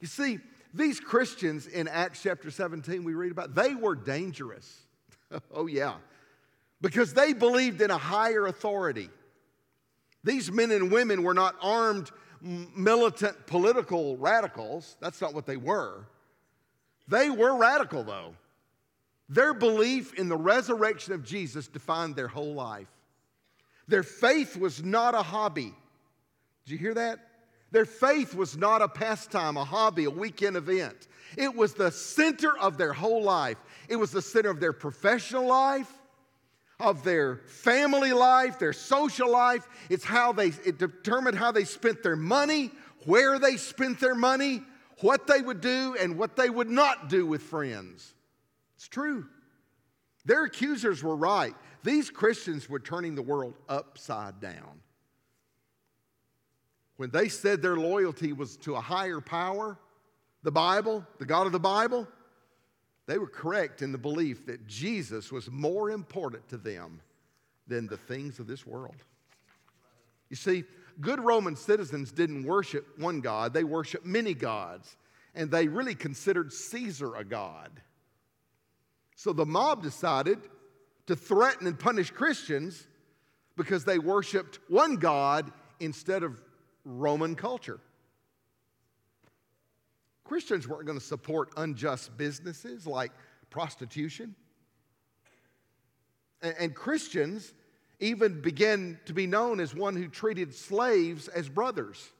You 0.00 0.06
see, 0.06 0.38
these 0.72 1.00
Christians 1.00 1.66
in 1.66 1.88
Acts 1.88 2.22
chapter 2.22 2.50
17 2.50 3.02
we 3.02 3.14
read 3.14 3.32
about, 3.32 3.54
they 3.54 3.74
were 3.74 3.96
dangerous. 3.96 4.82
oh, 5.52 5.66
yeah. 5.66 5.94
Because 6.80 7.12
they 7.12 7.32
believed 7.32 7.80
in 7.80 7.90
a 7.90 7.98
higher 7.98 8.46
authority. 8.46 9.10
These 10.24 10.50
men 10.50 10.70
and 10.70 10.90
women 10.90 11.22
were 11.22 11.34
not 11.34 11.56
armed, 11.60 12.10
militant, 12.40 13.46
political 13.46 14.16
radicals. 14.16 14.96
That's 15.00 15.20
not 15.20 15.34
what 15.34 15.46
they 15.46 15.56
were. 15.56 16.06
They 17.08 17.30
were 17.30 17.56
radical, 17.56 18.04
though. 18.04 18.34
Their 19.28 19.52
belief 19.54 20.14
in 20.14 20.28
the 20.28 20.36
resurrection 20.36 21.12
of 21.12 21.24
Jesus 21.24 21.68
defined 21.68 22.16
their 22.16 22.28
whole 22.28 22.54
life. 22.54 22.88
Their 23.86 24.02
faith 24.02 24.56
was 24.56 24.82
not 24.82 25.14
a 25.14 25.22
hobby. 25.22 25.74
Did 26.64 26.72
you 26.72 26.78
hear 26.78 26.94
that? 26.94 27.18
Their 27.70 27.84
faith 27.84 28.34
was 28.34 28.56
not 28.56 28.80
a 28.80 28.88
pastime, 28.88 29.56
a 29.56 29.64
hobby, 29.64 30.04
a 30.04 30.10
weekend 30.10 30.56
event. 30.56 31.08
It 31.36 31.54
was 31.54 31.74
the 31.74 31.90
center 31.90 32.56
of 32.58 32.78
their 32.78 32.94
whole 32.94 33.22
life. 33.22 33.58
It 33.88 33.96
was 33.96 34.10
the 34.10 34.22
center 34.22 34.50
of 34.50 34.60
their 34.60 34.72
professional 34.72 35.46
life, 35.46 35.90
of 36.78 37.02
their 37.02 37.36
family 37.46 38.12
life, 38.12 38.58
their 38.58 38.72
social 38.72 39.30
life. 39.30 39.66
It's 39.88 40.04
how 40.04 40.32
they 40.32 40.48
it 40.64 40.78
determined 40.78 41.36
how 41.36 41.50
they 41.50 41.64
spent 41.64 42.02
their 42.02 42.16
money, 42.16 42.70
where 43.06 43.38
they 43.38 43.56
spent 43.56 43.98
their 43.98 44.14
money, 44.14 44.62
what 45.00 45.26
they 45.26 45.40
would 45.40 45.60
do 45.60 45.96
and 45.98 46.18
what 46.18 46.36
they 46.36 46.50
would 46.50 46.68
not 46.68 47.08
do 47.08 47.26
with 47.26 47.42
friends. 47.42 48.14
It's 48.76 48.88
true. 48.88 49.26
Their 50.24 50.44
accusers 50.44 51.02
were 51.02 51.16
right. 51.16 51.54
These 51.82 52.10
Christians 52.10 52.68
were 52.68 52.80
turning 52.80 53.14
the 53.14 53.22
world 53.22 53.54
upside 53.68 54.40
down. 54.40 54.82
When 56.96 57.10
they 57.10 57.28
said 57.28 57.62
their 57.62 57.76
loyalty 57.76 58.32
was 58.32 58.56
to 58.58 58.74
a 58.74 58.80
higher 58.80 59.20
power, 59.20 59.78
the 60.42 60.50
Bible, 60.50 61.06
the 61.18 61.24
God 61.24 61.46
of 61.46 61.52
the 61.52 61.60
Bible, 61.60 62.06
they 63.08 63.16
were 63.16 63.26
correct 63.26 63.80
in 63.80 63.90
the 63.90 63.98
belief 63.98 64.44
that 64.46 64.66
Jesus 64.66 65.32
was 65.32 65.50
more 65.50 65.90
important 65.90 66.46
to 66.50 66.58
them 66.58 67.00
than 67.66 67.86
the 67.86 67.96
things 67.96 68.38
of 68.38 68.46
this 68.46 68.66
world. 68.66 68.96
You 70.28 70.36
see, 70.36 70.64
good 71.00 71.18
Roman 71.18 71.56
citizens 71.56 72.12
didn't 72.12 72.44
worship 72.44 72.86
one 72.98 73.22
God, 73.22 73.54
they 73.54 73.64
worshiped 73.64 74.04
many 74.04 74.34
gods, 74.34 74.94
and 75.34 75.50
they 75.50 75.68
really 75.68 75.94
considered 75.94 76.52
Caesar 76.52 77.16
a 77.16 77.24
god. 77.24 77.80
So 79.16 79.32
the 79.32 79.46
mob 79.46 79.82
decided 79.82 80.38
to 81.06 81.16
threaten 81.16 81.66
and 81.66 81.78
punish 81.78 82.10
Christians 82.10 82.86
because 83.56 83.86
they 83.86 83.98
worshiped 83.98 84.58
one 84.68 84.96
God 84.96 85.50
instead 85.80 86.22
of 86.22 86.42
Roman 86.84 87.36
culture. 87.36 87.80
Christians 90.28 90.68
weren't 90.68 90.84
going 90.84 90.98
to 90.98 91.04
support 91.04 91.50
unjust 91.56 92.14
businesses 92.18 92.86
like 92.86 93.12
prostitution. 93.48 94.34
And, 96.42 96.74
Christians 96.74 97.54
even 97.98 98.42
began 98.42 99.00
to 99.06 99.14
be 99.14 99.26
known 99.26 99.58
as 99.58 99.74
one 99.74 99.96
who 99.96 100.06
treated 100.06 100.54
slaves 100.54 101.28
as 101.28 101.48
brothers. 101.48 102.10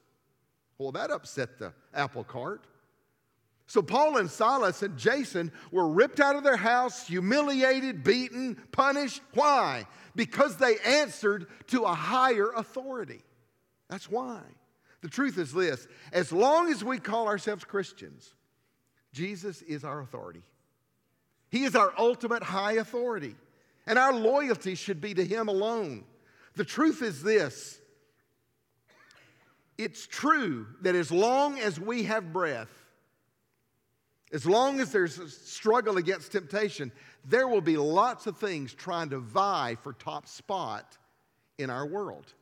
Well, 0.78 0.90
that 0.92 1.10
upset 1.10 1.58
the 1.58 1.74
apple 1.92 2.24
cart. 2.24 2.66
So 3.66 3.82
Paul 3.82 4.16
and 4.16 4.30
Silas 4.30 4.82
and 4.82 4.96
Jason 4.96 5.52
were 5.70 5.86
ripped 5.86 6.18
out 6.18 6.34
of 6.34 6.42
their 6.42 6.56
house, 6.56 7.06
humiliated, 7.06 8.02
beaten, 8.04 8.56
punished. 8.72 9.20
Why? 9.34 9.86
Because 10.16 10.56
they 10.56 10.78
answered 10.78 11.46
to 11.68 11.82
a 11.82 11.94
higher 11.94 12.50
authority. 12.56 13.20
That's 13.90 14.10
why. 14.10 14.40
The 15.00 15.08
truth 15.08 15.38
is 15.38 15.52
this 15.52 15.86
as 16.12 16.32
long 16.32 16.70
as 16.70 16.82
we 16.82 16.98
call 16.98 17.28
ourselves 17.28 17.64
Christians, 17.64 18.34
Jesus 19.12 19.62
is 19.62 19.84
our 19.84 20.00
authority. 20.00 20.42
He 21.50 21.64
is 21.64 21.74
our 21.74 21.92
ultimate 21.96 22.42
high 22.42 22.74
authority, 22.74 23.34
and 23.86 23.98
our 23.98 24.12
loyalty 24.12 24.74
should 24.74 25.00
be 25.00 25.14
to 25.14 25.24
Him 25.24 25.48
alone. 25.48 26.04
The 26.56 26.64
truth 26.64 27.02
is 27.02 27.22
this 27.22 27.80
it's 29.78 30.08
true 30.08 30.66
that 30.82 30.96
as 30.96 31.12
long 31.12 31.58
as 31.60 31.78
we 31.78 32.02
have 32.02 32.32
breath, 32.32 32.70
as 34.32 34.44
long 34.44 34.80
as 34.80 34.90
there's 34.90 35.18
a 35.18 35.28
struggle 35.28 35.96
against 35.96 36.32
temptation, 36.32 36.90
there 37.24 37.46
will 37.46 37.60
be 37.60 37.76
lots 37.76 38.26
of 38.26 38.36
things 38.36 38.74
trying 38.74 39.10
to 39.10 39.18
vie 39.18 39.76
for 39.82 39.92
top 39.92 40.26
spot 40.26 40.98
in 41.58 41.70
our 41.70 41.86
world. 41.86 42.34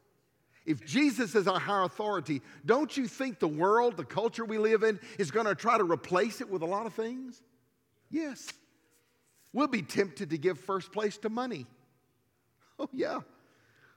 If 0.66 0.85
Jesus 0.85 1.35
is 1.35 1.46
our 1.46 1.61
higher 1.61 1.85
authority, 1.85 2.42
don't 2.64 2.94
you 2.96 3.06
think 3.06 3.38
the 3.38 3.49
world, 3.49 3.96
the 3.96 4.04
culture 4.04 4.44
we 4.44 4.58
live 4.58 4.82
in, 4.82 4.99
is 5.18 5.30
going 5.30 5.46
to 5.46 5.54
try 5.54 5.78
to 5.78 5.85
replace 5.85 6.40
it 6.40 6.50
with 6.50 6.62
a 6.62 6.66
lot 6.66 6.87
of 6.87 6.94
things? 6.94 7.40
Yes. 8.11 8.52
We'll 9.52 9.68
be 9.68 9.82
tempted 9.82 10.30
to 10.30 10.38
give 10.38 10.58
first 10.58 10.92
place 10.92 11.16
to 11.18 11.30
money. 11.30 11.66
Oh, 12.78 12.90
yeah. 12.92 13.20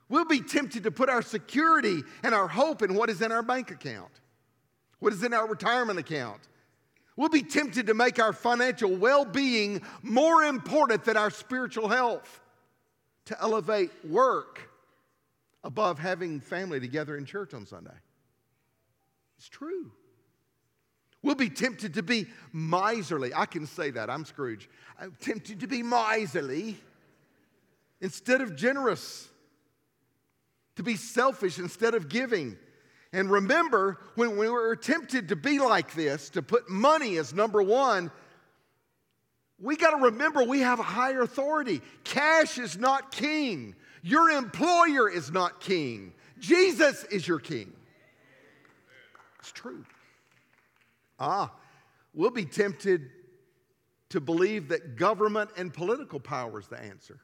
We'll 0.07 0.23
be 0.23 0.39
tempted 0.39 0.83
to 0.83 0.91
put 0.91 1.09
our 1.09 1.21
security 1.21 2.01
and 2.23 2.33
our 2.33 2.47
hope 2.47 2.81
in 2.81 2.95
what 2.95 3.09
is 3.09 3.21
in 3.21 3.33
our 3.33 3.43
bank 3.43 3.71
account, 3.71 4.21
what 4.99 5.11
is 5.11 5.21
in 5.21 5.33
our 5.33 5.45
retirement 5.45 5.99
account, 5.99 6.39
We'll 7.19 7.27
be 7.27 7.43
tempted 7.43 7.87
to 7.87 7.93
make 7.93 8.17
our 8.17 8.31
financial 8.31 8.95
well 8.95 9.25
being 9.25 9.81
more 10.01 10.43
important 10.43 11.03
than 11.03 11.17
our 11.17 11.29
spiritual 11.29 11.89
health, 11.89 12.39
to 13.25 13.35
elevate 13.41 13.91
work 14.07 14.68
above 15.63 15.99
having 15.99 16.39
family 16.39 16.79
together 16.79 17.17
in 17.17 17.25
church 17.25 17.53
on 17.53 17.65
Sunday. 17.65 17.95
It's 19.37 19.49
true. 19.49 19.91
We'll 21.21 21.35
be 21.35 21.49
tempted 21.49 21.95
to 21.95 22.03
be 22.03 22.27
miserly. 22.53 23.33
I 23.33 23.45
can 23.45 23.65
say 23.67 23.91
that. 23.91 24.09
I'm 24.09 24.25
Scrooge. 24.25 24.69
I'm 24.99 25.15
tempted 25.19 25.59
to 25.61 25.67
be 25.67 25.83
miserly 25.83 26.77
instead 27.99 28.41
of 28.41 28.55
generous, 28.55 29.27
to 30.77 30.83
be 30.83 30.95
selfish 30.95 31.59
instead 31.59 31.93
of 31.93 32.07
giving 32.07 32.57
and 33.11 33.31
remember, 33.31 33.97
when 34.15 34.37
we 34.37 34.49
were 34.49 34.75
tempted 34.75 35.29
to 35.29 35.35
be 35.35 35.59
like 35.59 35.95
this, 35.95 36.29
to 36.31 36.41
put 36.41 36.69
money 36.69 37.17
as 37.17 37.33
number 37.33 37.61
one, 37.61 38.11
we 39.59 39.75
got 39.75 39.91
to 39.91 40.05
remember 40.05 40.43
we 40.43 40.59
have 40.59 40.79
a 40.79 40.83
higher 40.83 41.21
authority. 41.21 41.81
Cash 42.03 42.59
is 42.59 42.77
not 42.77 43.11
king, 43.11 43.75
your 44.01 44.29
employer 44.29 45.09
is 45.09 45.31
not 45.31 45.59
king. 45.59 46.13
Jesus 46.39 47.03
is 47.05 47.27
your 47.27 47.39
king. 47.39 47.73
It's 49.39 49.51
true. 49.51 49.85
Ah, 51.19 51.51
we'll 52.13 52.31
be 52.31 52.45
tempted 52.45 53.09
to 54.09 54.19
believe 54.19 54.69
that 54.69 54.95
government 54.95 55.51
and 55.57 55.73
political 55.73 56.19
power 56.19 56.59
is 56.59 56.67
the 56.67 56.79
answer. 56.79 57.19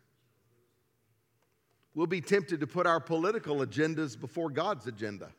We'll 1.94 2.08
be 2.08 2.22
tempted 2.22 2.60
to 2.60 2.68
put 2.68 2.86
our 2.86 3.00
political 3.00 3.58
agendas 3.58 4.20
before 4.20 4.50
God's 4.50 4.86
agenda. 4.86 5.32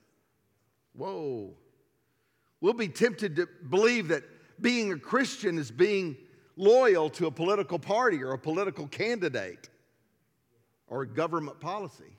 Whoa. 0.95 1.53
We'll 2.61 2.73
be 2.73 2.89
tempted 2.89 3.37
to 3.37 3.49
believe 3.69 4.09
that 4.09 4.25
being 4.61 4.93
a 4.93 4.99
Christian 4.99 5.59
is 5.59 5.71
being 5.71 6.17
loyal 6.57 7.11
to 7.11 7.27
a 7.27 7.31
political 7.31 7.79
party 7.79 8.23
or 8.23 8.33
a 8.33 8.39
political 8.39 8.89
candidate 8.89 9.69
or 10.89 11.05
government 11.05 11.61
policy. 11.61 12.17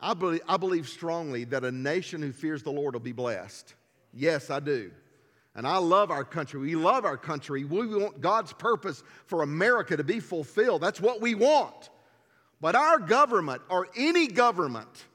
I 0.00 0.14
believe, 0.14 0.42
I 0.48 0.56
believe 0.56 0.88
strongly 0.88 1.44
that 1.44 1.64
a 1.64 1.72
nation 1.72 2.22
who 2.22 2.32
fears 2.32 2.62
the 2.62 2.70
Lord 2.70 2.94
will 2.94 3.00
be 3.00 3.12
blessed. 3.12 3.74
Yes, 4.12 4.50
I 4.50 4.60
do. 4.60 4.90
And 5.54 5.66
I 5.66 5.78
love 5.78 6.10
our 6.12 6.24
country. 6.24 6.60
We 6.60 6.76
love 6.76 7.04
our 7.04 7.16
country. 7.16 7.64
We 7.64 7.86
want 7.86 8.20
God's 8.20 8.52
purpose 8.52 9.02
for 9.26 9.42
America 9.42 9.96
to 9.96 10.04
be 10.04 10.20
fulfilled. 10.20 10.82
That's 10.82 11.00
what 11.00 11.20
we 11.20 11.34
want. 11.34 11.90
But 12.60 12.76
our 12.76 12.98
government, 12.98 13.62
or 13.68 13.88
any 13.96 14.28
government, 14.28 15.06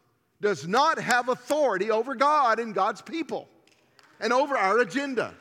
does 0.41 0.67
not 0.67 0.99
have 0.99 1.29
authority 1.29 1.91
over 1.91 2.15
God 2.15 2.59
and 2.59 2.75
God's 2.75 3.01
people 3.01 3.47
and 4.19 4.33
over 4.33 4.57
our 4.57 4.79
agenda. 4.79 5.33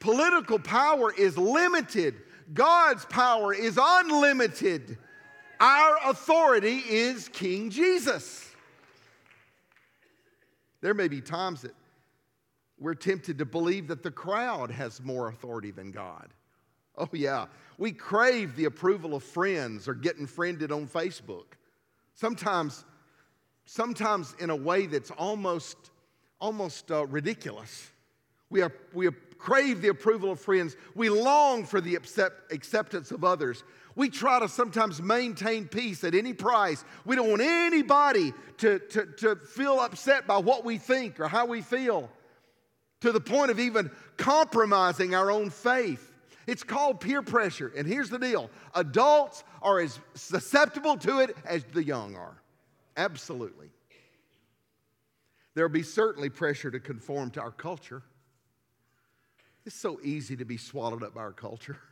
Political 0.00 0.60
power 0.60 1.12
is 1.12 1.38
limited, 1.38 2.14
God's 2.52 3.04
power 3.06 3.52
is 3.52 3.78
unlimited. 3.80 4.98
Our 5.60 5.98
authority 6.06 6.82
is 6.88 7.28
King 7.28 7.70
Jesus. 7.70 8.48
There 10.80 10.94
may 10.94 11.08
be 11.08 11.20
times 11.20 11.62
that 11.62 11.74
we're 12.78 12.94
tempted 12.94 13.38
to 13.38 13.44
believe 13.44 13.88
that 13.88 14.02
the 14.02 14.10
crowd 14.10 14.70
has 14.70 15.02
more 15.02 15.28
authority 15.28 15.70
than 15.70 15.90
God. 15.90 16.28
Oh, 16.98 17.08
yeah. 17.12 17.46
We 17.78 17.92
crave 17.92 18.56
the 18.56 18.66
approval 18.66 19.14
of 19.14 19.22
friends 19.22 19.88
or 19.88 19.94
getting 19.94 20.26
friended 20.26 20.72
on 20.72 20.86
Facebook. 20.86 21.54
Sometimes, 22.14 22.84
sometimes 23.64 24.34
in 24.38 24.50
a 24.50 24.56
way 24.56 24.86
that's 24.86 25.10
almost, 25.10 25.76
almost 26.40 26.90
uh, 26.90 27.06
ridiculous. 27.06 27.90
We, 28.48 28.62
are, 28.62 28.72
we 28.94 29.08
crave 29.38 29.82
the 29.82 29.88
approval 29.88 30.32
of 30.32 30.40
friends. 30.40 30.76
We 30.94 31.08
long 31.08 31.64
for 31.64 31.80
the 31.80 31.94
accept, 31.94 32.52
acceptance 32.52 33.10
of 33.10 33.24
others. 33.24 33.64
We 33.94 34.10
try 34.10 34.40
to 34.40 34.48
sometimes 34.48 35.00
maintain 35.00 35.68
peace 35.68 36.04
at 36.04 36.14
any 36.14 36.34
price. 36.34 36.84
We 37.04 37.16
don't 37.16 37.30
want 37.30 37.42
anybody 37.42 38.34
to, 38.58 38.78
to, 38.78 39.06
to 39.18 39.36
feel 39.36 39.80
upset 39.80 40.26
by 40.26 40.38
what 40.38 40.64
we 40.64 40.78
think 40.78 41.18
or 41.18 41.28
how 41.28 41.46
we 41.46 41.62
feel, 41.62 42.10
to 43.00 43.12
the 43.12 43.20
point 43.20 43.50
of 43.50 43.58
even 43.58 43.90
compromising 44.16 45.14
our 45.14 45.30
own 45.30 45.50
faith. 45.50 46.12
It's 46.46 46.62
called 46.62 47.00
peer 47.00 47.22
pressure. 47.22 47.72
And 47.76 47.86
here's 47.86 48.10
the 48.10 48.18
deal 48.18 48.50
adults 48.74 49.44
are 49.62 49.80
as 49.80 49.98
susceptible 50.14 50.96
to 50.98 51.20
it 51.20 51.36
as 51.44 51.64
the 51.64 51.82
young 51.82 52.16
are. 52.16 52.36
Absolutely. 52.96 53.70
There'll 55.54 55.70
be 55.70 55.82
certainly 55.82 56.28
pressure 56.28 56.70
to 56.70 56.78
conform 56.78 57.30
to 57.32 57.40
our 57.40 57.50
culture. 57.50 58.02
It's 59.66 59.74
so 59.74 59.98
easy 60.02 60.36
to 60.36 60.44
be 60.44 60.56
swallowed 60.56 61.02
up 61.02 61.14
by 61.14 61.20
our 61.22 61.32
culture. 61.32 61.78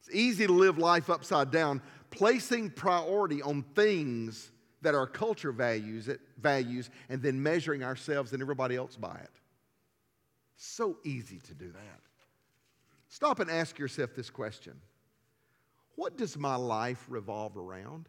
It's 0.00 0.14
easy 0.14 0.46
to 0.46 0.52
live 0.52 0.78
life 0.78 1.10
upside 1.10 1.50
down, 1.50 1.82
placing 2.10 2.70
priority 2.70 3.42
on 3.42 3.62
things 3.74 4.52
that 4.80 4.94
our 4.94 5.06
culture 5.06 5.52
values, 5.52 6.08
it, 6.08 6.20
values 6.40 6.88
and 7.08 7.20
then 7.20 7.42
measuring 7.42 7.82
ourselves 7.82 8.32
and 8.32 8.40
everybody 8.40 8.76
else 8.76 8.96
by 8.96 9.16
it. 9.16 9.30
So 10.56 10.96
easy 11.04 11.40
to 11.40 11.52
do 11.52 11.72
that. 11.72 12.00
Stop 13.08 13.40
and 13.40 13.50
ask 13.50 13.78
yourself 13.78 14.14
this 14.14 14.30
question 14.30 14.80
What 15.96 16.16
does 16.16 16.38
my 16.38 16.56
life 16.56 17.04
revolve 17.08 17.56
around? 17.56 18.08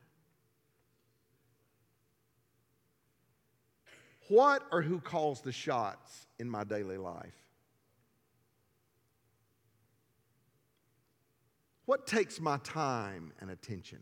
What 4.29 4.63
or 4.71 4.83
who 4.83 5.01
calls 5.01 5.41
the 5.41 5.51
shots 5.51 6.27
in 6.37 6.49
my 6.49 6.63
daily 6.63 6.97
life? 6.97 7.48
What 11.89 12.05
takes 12.05 12.39
my 12.39 12.59
time 12.59 13.33
and 13.41 13.49
attention? 13.49 13.97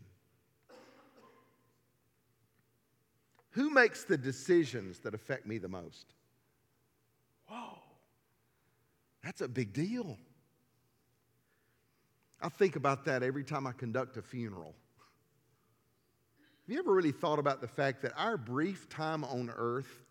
Who 3.52 3.70
makes 3.70 4.04
the 4.04 4.18
decisions 4.18 4.98
that 4.98 5.14
affect 5.14 5.46
me 5.46 5.56
the 5.56 5.70
most? 5.70 6.04
Whoa, 7.46 7.78
that's 9.24 9.40
a 9.40 9.48
big 9.48 9.72
deal. 9.72 10.18
I 12.42 12.50
think 12.50 12.76
about 12.76 13.06
that 13.06 13.22
every 13.22 13.42
time 13.42 13.66
I 13.66 13.72
conduct 13.72 14.18
a 14.18 14.22
funeral. 14.22 14.74
Have 16.66 16.74
you 16.74 16.78
ever 16.78 16.92
really 16.92 17.10
thought 17.10 17.38
about 17.38 17.62
the 17.62 17.68
fact 17.68 18.02
that 18.02 18.12
our 18.18 18.36
brief 18.36 18.90
time 18.90 19.24
on 19.24 19.50
earth, 19.56 20.04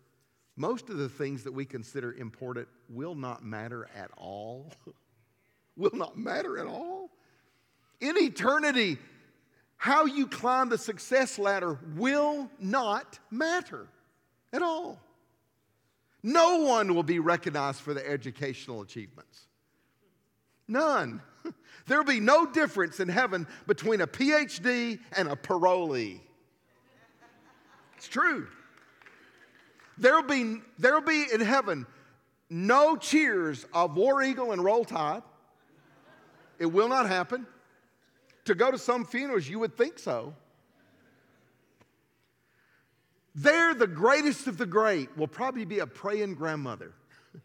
most 0.56 0.90
of 0.90 0.96
the 0.96 1.08
things 1.08 1.44
that 1.44 1.52
we 1.52 1.64
consider 1.64 2.12
important 2.14 2.66
will 2.88 3.14
not 3.14 3.44
matter 3.44 3.88
at 3.94 4.10
all? 4.16 4.72
will 5.76 5.94
not 5.94 6.18
matter 6.18 6.58
at 6.58 6.66
all? 6.66 6.97
In 8.00 8.16
eternity, 8.16 8.98
how 9.76 10.06
you 10.06 10.26
climb 10.26 10.68
the 10.68 10.78
success 10.78 11.38
ladder 11.38 11.78
will 11.96 12.50
not 12.60 13.18
matter 13.30 13.88
at 14.52 14.62
all. 14.62 15.00
No 16.22 16.62
one 16.62 16.94
will 16.94 17.04
be 17.04 17.20
recognized 17.20 17.80
for 17.80 17.94
their 17.94 18.06
educational 18.06 18.82
achievements. 18.82 19.46
None. 20.66 21.22
There'll 21.86 22.04
be 22.04 22.20
no 22.20 22.46
difference 22.46 23.00
in 23.00 23.08
heaven 23.08 23.46
between 23.66 24.00
a 24.00 24.06
PhD 24.06 24.98
and 25.16 25.28
a 25.28 25.36
parolee. 25.36 26.20
It's 27.96 28.08
true. 28.08 28.48
There'll 29.96 30.22
be, 30.22 30.58
there'll 30.78 31.00
be 31.00 31.26
in 31.32 31.40
heaven 31.40 31.86
no 32.50 32.96
cheers 32.96 33.66
of 33.74 33.96
War 33.96 34.22
Eagle 34.22 34.52
and 34.52 34.62
Roll 34.62 34.84
Tide. 34.84 35.22
It 36.58 36.66
will 36.66 36.88
not 36.88 37.08
happen. 37.08 37.46
To 38.48 38.54
go 38.54 38.70
to 38.70 38.78
some 38.78 39.04
funerals, 39.04 39.46
you 39.46 39.58
would 39.58 39.76
think 39.76 39.98
so. 39.98 40.34
There, 43.34 43.74
the 43.74 43.86
greatest 43.86 44.46
of 44.46 44.56
the 44.56 44.64
great 44.64 45.14
will 45.18 45.28
probably 45.28 45.66
be 45.66 45.80
a 45.80 45.86
praying 45.86 46.34
grandmother. 46.34 46.92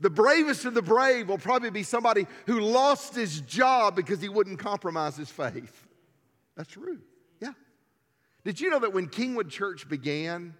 The 0.00 0.10
bravest 0.10 0.66
of 0.66 0.74
the 0.74 0.82
brave 0.82 1.28
will 1.28 1.38
probably 1.38 1.70
be 1.70 1.82
somebody 1.82 2.26
who 2.44 2.60
lost 2.60 3.14
his 3.14 3.40
job 3.40 3.96
because 3.96 4.20
he 4.20 4.28
wouldn't 4.28 4.58
compromise 4.58 5.16
his 5.16 5.30
faith. 5.30 5.86
That's 6.54 6.70
true. 6.70 7.00
Yeah. 7.40 7.52
Did 8.44 8.60
you 8.60 8.68
know 8.68 8.78
that 8.80 8.92
when 8.92 9.08
Kingwood 9.08 9.48
Church 9.48 9.88
began, 9.88 10.52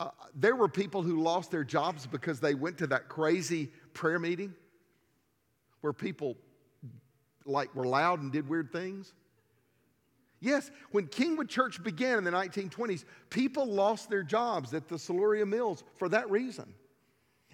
uh, 0.00 0.10
there 0.34 0.56
were 0.56 0.68
people 0.68 1.02
who 1.02 1.22
lost 1.22 1.52
their 1.52 1.62
jobs 1.62 2.08
because 2.08 2.40
they 2.40 2.54
went 2.54 2.78
to 2.78 2.88
that 2.88 3.08
crazy 3.08 3.70
prayer 3.92 4.18
meeting 4.18 4.52
where 5.80 5.92
people 5.92 6.36
like 7.44 7.74
were 7.74 7.86
loud 7.86 8.20
and 8.22 8.32
did 8.32 8.48
weird 8.48 8.72
things? 8.72 9.12
Yes, 10.40 10.70
when 10.90 11.06
Kingwood 11.06 11.48
Church 11.48 11.82
began 11.82 12.18
in 12.18 12.24
the 12.24 12.30
1920s, 12.30 13.04
people 13.30 13.66
lost 13.66 14.10
their 14.10 14.22
jobs 14.22 14.74
at 14.74 14.88
the 14.88 14.96
Siluria 14.96 15.48
Mills 15.48 15.84
for 15.94 16.08
that 16.10 16.30
reason. 16.30 16.74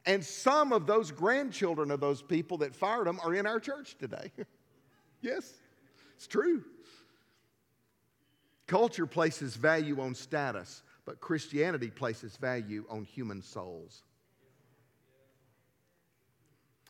And 0.07 0.25
some 0.25 0.73
of 0.73 0.87
those 0.87 1.11
grandchildren 1.11 1.91
of 1.91 2.01
those 2.01 2.23
people 2.23 2.59
that 2.59 2.75
fired 2.75 3.07
them 3.07 3.21
are 3.23 3.35
in 3.35 3.47
our 3.47 3.61
church 3.61 3.97
today. 3.99 4.33
yes, 5.21 5.53
it's 6.17 6.27
true. 6.27 6.65
Culture 8.67 9.07
places 9.07 9.57
value 9.57 10.01
on 10.01 10.15
status, 10.15 10.83
but 11.05 11.21
Christianity 11.21 11.91
places 11.91 12.37
value 12.37 12.85
on 12.89 13.05
human 13.05 13.43
souls. 13.43 14.03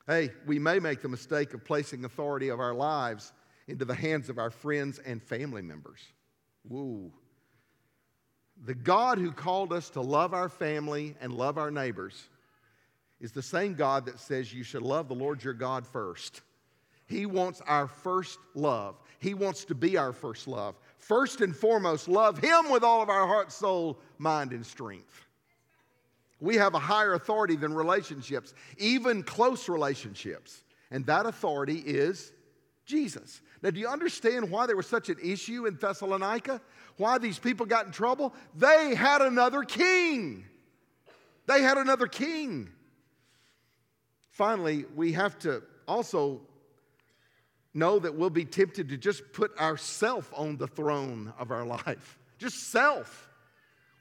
Hey, 0.07 0.31
we 0.47 0.59
may 0.59 0.79
make 0.79 1.03
the 1.03 1.09
mistake 1.09 1.55
of 1.55 1.65
placing 1.65 2.05
authority 2.05 2.49
of 2.49 2.61
our 2.61 2.75
lives 2.75 3.33
into 3.69 3.85
the 3.85 3.95
hands 3.95 4.29
of 4.29 4.39
our 4.39 4.51
friends 4.51 4.99
and 4.99 5.23
family 5.23 5.63
members. 5.63 6.01
Woo. 6.69 7.13
The 8.65 8.75
God 8.75 9.19
who 9.19 9.33
called 9.33 9.73
us 9.73 9.91
to 9.91 10.01
love 10.01 10.35
our 10.35 10.49
family 10.49 11.15
and 11.21 11.33
love 11.33 11.57
our 11.57 11.71
neighbors 11.71 12.29
is 13.21 13.33
the 13.33 13.43
same 13.43 13.75
God 13.75 14.07
that 14.07 14.19
says 14.19 14.53
you 14.53 14.63
should 14.63 14.83
love 14.83 15.09
the 15.09 15.15
Lord 15.15 15.43
your 15.43 15.55
God 15.55 15.87
first. 15.87 16.43
He 17.07 17.27
wants 17.27 17.61
our 17.67 17.87
first 17.87 18.39
love. 18.55 19.01
He 19.19 19.35
wants 19.35 19.65
to 19.67 19.75
be 19.75 19.97
our 19.97 20.13
first 20.13 20.47
love. 20.47 20.77
First 20.99 21.41
and 21.41 21.55
foremost, 21.55 22.09
love 22.09 22.39
Him 22.39 22.71
with 22.71 22.83
all 22.83 23.03
of 23.03 23.09
our 23.09 23.27
heart, 23.27 23.53
soul, 23.53 23.99
mind, 24.19 24.53
and 24.53 24.65
strength. 24.65 25.27
We 26.41 26.57
have 26.57 26.75
a 26.75 26.79
higher 26.79 27.15
authority 27.15 27.57
than 27.57 27.75
relationships, 27.75 28.55
even 28.79 29.23
close 29.23 29.69
relationships. 29.69 30.65
And 30.91 31.07
that 31.07 31.27
authority 31.27 31.79
is 31.79 32.33
Jesus. 32.87 33.43
Now, 33.63 33.71
do 33.71 33.79
you 33.79 33.89
understand 33.89 34.51
why 34.51 34.67
there 34.67 34.77
was 34.77 34.87
such 34.87 35.11
an 35.11 35.19
issue 35.23 35.67
in 35.67 35.77
Thessalonica? 35.77 36.61
Why 36.97 37.19
these 37.19 37.39
people 37.39 37.67
got 37.67 37.87
in 37.87 37.93
trouble? 37.93 38.35
They 38.57 38.95
had 38.95 39.21
another 39.21 39.63
king. 39.63 40.45
They 41.47 41.63
had 41.63 41.79
another 41.79 42.07
king. 42.07 42.71
Finally, 44.31 44.87
we 44.97 45.13
have 45.13 45.39
to 45.41 45.63
also 45.87 46.41
know 47.75 47.99
that 47.99 48.15
we'll 48.15 48.31
be 48.31 48.45
tempted 48.45 48.89
to 48.89 48.97
just 48.97 49.33
put 49.33 49.57
ourself 49.59 50.33
on 50.35 50.57
the 50.57 50.67
throne 50.67 51.33
of 51.39 51.51
our 51.51 51.65
life. 51.65 52.19
Just 52.39 52.71
self. 52.71 53.29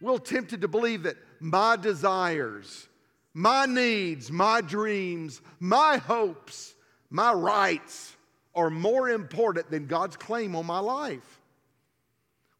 We're 0.01 0.17
tempted 0.17 0.61
to 0.61 0.67
believe 0.67 1.03
that 1.03 1.17
my 1.39 1.75
desires, 1.75 2.87
my 3.33 3.65
needs, 3.65 4.31
my 4.31 4.61
dreams, 4.61 5.41
my 5.59 5.97
hopes, 5.97 6.75
my 7.09 7.33
rights 7.33 8.15
are 8.55 8.69
more 8.69 9.09
important 9.09 9.69
than 9.71 9.87
God's 9.87 10.17
claim 10.17 10.55
on 10.55 10.65
my 10.65 10.79
life. 10.79 11.39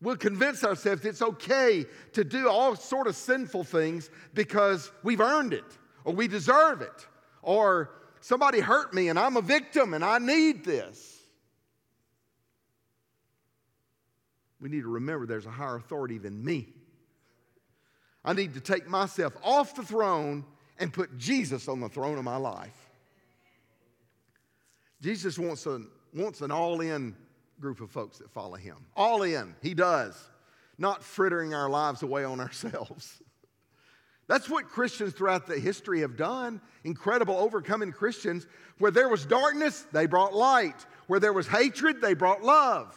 We'll 0.02 0.18
convince 0.18 0.64
ourselves 0.64 1.04
it's 1.04 1.22
okay 1.22 1.86
to 2.14 2.24
do 2.24 2.48
all 2.48 2.76
sort 2.76 3.08
of 3.08 3.16
sinful 3.16 3.66
things 3.66 4.10
because 4.34 4.92
we've 5.04 5.20
earned 5.20 5.54
it 5.54 5.66
or 6.06 6.14
we 6.14 6.28
deserve 6.28 6.82
it 6.82 7.08
or 7.42 7.92
somebody 8.22 8.62
hurt 8.62 8.94
me 8.94 9.10
and 9.10 9.20
I'm 9.20 9.36
a 9.36 9.42
victim 9.42 9.94
and 9.94 10.04
I 10.04 10.20
need 10.20 10.64
this. 10.64 11.18
We 14.62 14.70
need 14.70 14.82
to 14.82 14.90
remember 14.90 15.26
there's 15.26 15.46
a 15.46 15.52
higher 15.52 15.76
authority 15.76 16.18
than 16.18 16.44
me. 16.44 16.68
I 18.24 18.34
need 18.34 18.54
to 18.56 18.60
take 18.60 18.88
myself 18.88 19.34
off 19.44 19.76
the 19.76 19.84
throne 19.84 20.46
and 20.78 20.94
put 20.94 21.18
Jesus 21.18 21.68
on 21.68 21.80
the 21.80 21.90
throne 21.90 22.18
of 22.18 22.24
my 22.24 22.38
life. 22.38 22.90
Jesus 25.02 25.40
wants, 25.40 25.66
a, 25.66 25.82
wants 26.14 26.42
an 26.42 26.52
all 26.52 26.82
in 26.82 27.16
group 27.60 27.82
of 27.82 27.92
folks 27.92 28.18
that 28.18 28.32
follow 28.32 28.56
him. 28.56 28.78
All 28.96 29.24
in, 29.24 29.56
he 29.62 29.74
does. 29.74 30.30
Not 30.78 31.04
frittering 31.04 31.54
our 31.54 31.70
lives 31.70 32.04
away 32.04 32.24
on 32.24 32.40
ourselves. 32.40 33.22
That's 34.28 34.50
what 34.50 34.70
Christians 34.70 35.14
throughout 35.14 35.48
the 35.48 35.60
history 35.60 36.02
have 36.02 36.16
done. 36.16 36.62
Incredible 36.84 37.36
overcoming 37.36 37.92
Christians. 37.92 38.46
Where 38.78 38.92
there 38.92 39.10
was 39.10 39.26
darkness, 39.26 39.88
they 39.92 40.06
brought 40.06 40.34
light. 40.34 40.86
Where 41.08 41.20
there 41.20 41.34
was 41.34 41.48
hatred, 41.48 42.00
they 42.00 42.14
brought 42.14 42.44
love. 42.44 42.96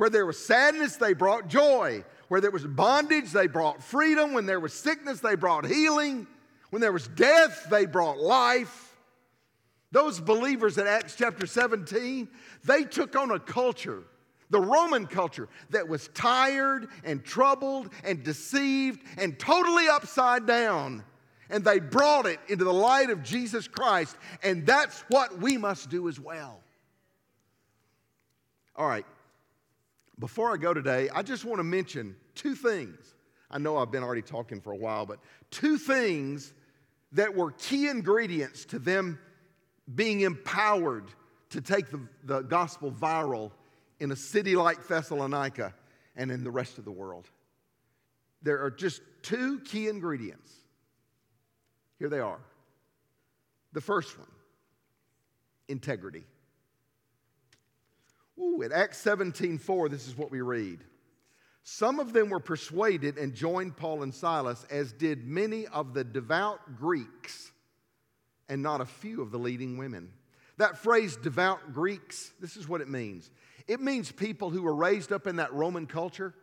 Where 0.00 0.08
there 0.08 0.24
was 0.24 0.42
sadness, 0.42 0.96
they 0.96 1.12
brought 1.12 1.48
joy. 1.48 2.04
Where 2.28 2.40
there 2.40 2.50
was 2.50 2.66
bondage, 2.66 3.32
they 3.32 3.46
brought 3.46 3.82
freedom. 3.82 4.32
When 4.32 4.46
there 4.46 4.58
was 4.58 4.72
sickness, 4.72 5.20
they 5.20 5.34
brought 5.34 5.66
healing. 5.66 6.26
When 6.70 6.80
there 6.80 6.90
was 6.90 7.06
death, 7.08 7.66
they 7.70 7.84
brought 7.84 8.16
life. 8.16 8.96
Those 9.92 10.18
believers 10.18 10.78
in 10.78 10.86
Acts 10.86 11.16
chapter 11.16 11.46
17, 11.46 12.28
they 12.64 12.84
took 12.84 13.14
on 13.14 13.30
a 13.30 13.38
culture 13.38 14.04
the 14.48 14.58
Roman 14.58 15.06
culture 15.06 15.50
that 15.68 15.86
was 15.86 16.08
tired 16.14 16.88
and 17.04 17.22
troubled 17.22 17.90
and 18.02 18.24
deceived 18.24 19.02
and 19.18 19.38
totally 19.38 19.86
upside 19.86 20.46
down. 20.46 21.04
And 21.50 21.62
they 21.62 21.78
brought 21.78 22.24
it 22.24 22.40
into 22.48 22.64
the 22.64 22.72
light 22.72 23.10
of 23.10 23.22
Jesus 23.22 23.68
Christ. 23.68 24.16
And 24.42 24.64
that's 24.64 25.04
what 25.10 25.40
we 25.40 25.58
must 25.58 25.90
do 25.90 26.08
as 26.08 26.18
well. 26.18 26.58
All 28.74 28.88
right. 28.88 29.04
Before 30.20 30.52
I 30.52 30.58
go 30.58 30.74
today, 30.74 31.08
I 31.14 31.22
just 31.22 31.46
want 31.46 31.60
to 31.60 31.64
mention 31.64 32.14
two 32.34 32.54
things. 32.54 33.14
I 33.50 33.58
know 33.58 33.78
I've 33.78 33.90
been 33.90 34.02
already 34.02 34.22
talking 34.22 34.60
for 34.60 34.70
a 34.70 34.76
while, 34.76 35.06
but 35.06 35.18
two 35.50 35.78
things 35.78 36.52
that 37.12 37.34
were 37.34 37.52
key 37.52 37.88
ingredients 37.88 38.66
to 38.66 38.78
them 38.78 39.18
being 39.92 40.20
empowered 40.20 41.06
to 41.50 41.62
take 41.62 41.90
the, 41.90 42.06
the 42.24 42.42
gospel 42.42 42.92
viral 42.92 43.50
in 43.98 44.12
a 44.12 44.16
city 44.16 44.54
like 44.56 44.86
Thessalonica 44.86 45.74
and 46.14 46.30
in 46.30 46.44
the 46.44 46.50
rest 46.50 46.76
of 46.76 46.84
the 46.84 46.92
world. 46.92 47.28
There 48.42 48.62
are 48.62 48.70
just 48.70 49.00
two 49.22 49.60
key 49.60 49.88
ingredients. 49.88 50.52
Here 51.98 52.10
they 52.10 52.20
are. 52.20 52.40
The 53.72 53.80
first 53.80 54.18
one 54.18 54.28
integrity. 55.68 56.24
Ooh, 58.40 58.62
at 58.62 58.72
Acts 58.72 58.98
17 58.98 59.58
4, 59.58 59.88
this 59.88 60.08
is 60.08 60.16
what 60.16 60.30
we 60.30 60.40
read. 60.40 60.80
Some 61.62 62.00
of 62.00 62.12
them 62.12 62.30
were 62.30 62.40
persuaded 62.40 63.18
and 63.18 63.34
joined 63.34 63.76
Paul 63.76 64.02
and 64.02 64.14
Silas, 64.14 64.64
as 64.70 64.92
did 64.92 65.26
many 65.26 65.66
of 65.66 65.92
the 65.92 66.04
devout 66.04 66.76
Greeks, 66.76 67.52
and 68.48 68.62
not 68.62 68.80
a 68.80 68.86
few 68.86 69.20
of 69.20 69.30
the 69.30 69.38
leading 69.38 69.76
women. 69.76 70.10
That 70.56 70.78
phrase, 70.78 71.16
devout 71.16 71.74
Greeks, 71.74 72.32
this 72.40 72.56
is 72.56 72.68
what 72.68 72.80
it 72.80 72.88
means 72.88 73.30
it 73.70 73.80
means 73.80 74.10
people 74.10 74.50
who 74.50 74.62
were 74.62 74.74
raised 74.74 75.12
up 75.12 75.28
in 75.28 75.36
that 75.36 75.52
Roman 75.52 75.86
culture 75.86 76.34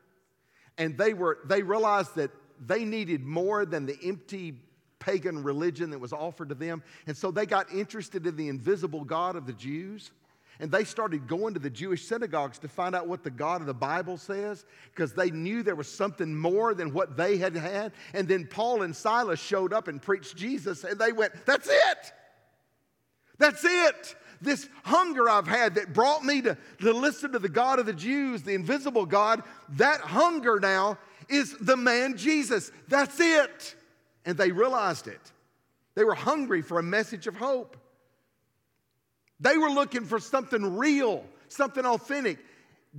and 0.77 0.97
they, 0.97 1.13
were, 1.13 1.39
they 1.45 1.61
realized 1.61 2.15
that 2.15 2.31
they 2.59 2.85
needed 2.85 3.25
more 3.25 3.65
than 3.65 3.85
the 3.85 3.97
empty 4.01 4.61
pagan 4.99 5.43
religion 5.43 5.89
that 5.89 5.99
was 5.99 6.13
offered 6.13 6.49
to 6.49 6.55
them. 6.55 6.83
And 7.05 7.17
so 7.17 7.31
they 7.31 7.45
got 7.45 7.71
interested 7.71 8.25
in 8.25 8.37
the 8.37 8.47
invisible 8.47 9.03
God 9.03 9.35
of 9.35 9.45
the 9.45 9.53
Jews. 9.53 10.11
And 10.59 10.71
they 10.71 10.83
started 10.83 11.27
going 11.27 11.53
to 11.53 11.59
the 11.59 11.69
Jewish 11.69 12.05
synagogues 12.05 12.57
to 12.59 12.67
find 12.67 12.95
out 12.95 13.07
what 13.07 13.23
the 13.23 13.29
God 13.29 13.61
of 13.61 13.67
the 13.67 13.73
Bible 13.73 14.17
says 14.17 14.65
because 14.91 15.13
they 15.13 15.29
knew 15.29 15.61
there 15.61 15.75
was 15.75 15.91
something 15.91 16.35
more 16.35 16.73
than 16.73 16.93
what 16.93 17.15
they 17.15 17.37
had 17.37 17.55
had. 17.55 17.91
And 18.13 18.27
then 18.27 18.47
Paul 18.47 18.81
and 18.81 18.95
Silas 18.95 19.39
showed 19.39 19.73
up 19.73 19.87
and 19.87 20.01
preached 20.01 20.35
Jesus, 20.35 20.83
and 20.83 20.99
they 20.99 21.11
went, 21.11 21.33
That's 21.45 21.67
it! 21.67 22.13
That's 23.37 23.63
it! 23.63 24.15
this 24.41 24.69
hunger 24.83 25.29
I've 25.29 25.47
had 25.47 25.75
that 25.75 25.93
brought 25.93 26.23
me 26.23 26.41
to, 26.43 26.57
to 26.81 26.93
listen 26.93 27.31
to 27.31 27.39
the 27.39 27.49
God 27.49 27.79
of 27.79 27.85
the 27.85 27.93
Jews, 27.93 28.43
the 28.43 28.53
invisible 28.53 29.05
God, 29.05 29.43
that 29.69 30.01
hunger 30.01 30.59
now 30.59 30.97
is 31.29 31.55
the 31.59 31.77
man 31.77 32.17
Jesus. 32.17 32.71
That's 32.87 33.19
it. 33.19 33.75
And 34.25 34.37
they 34.37 34.51
realized 34.51 35.07
it. 35.07 35.21
They 35.95 36.03
were 36.03 36.15
hungry 36.15 36.61
for 36.61 36.79
a 36.79 36.83
message 36.83 37.27
of 37.27 37.35
hope. 37.35 37.77
They 39.39 39.57
were 39.57 39.69
looking 39.69 40.05
for 40.05 40.19
something 40.19 40.77
real, 40.77 41.23
something 41.47 41.85
authentic, 41.85 42.39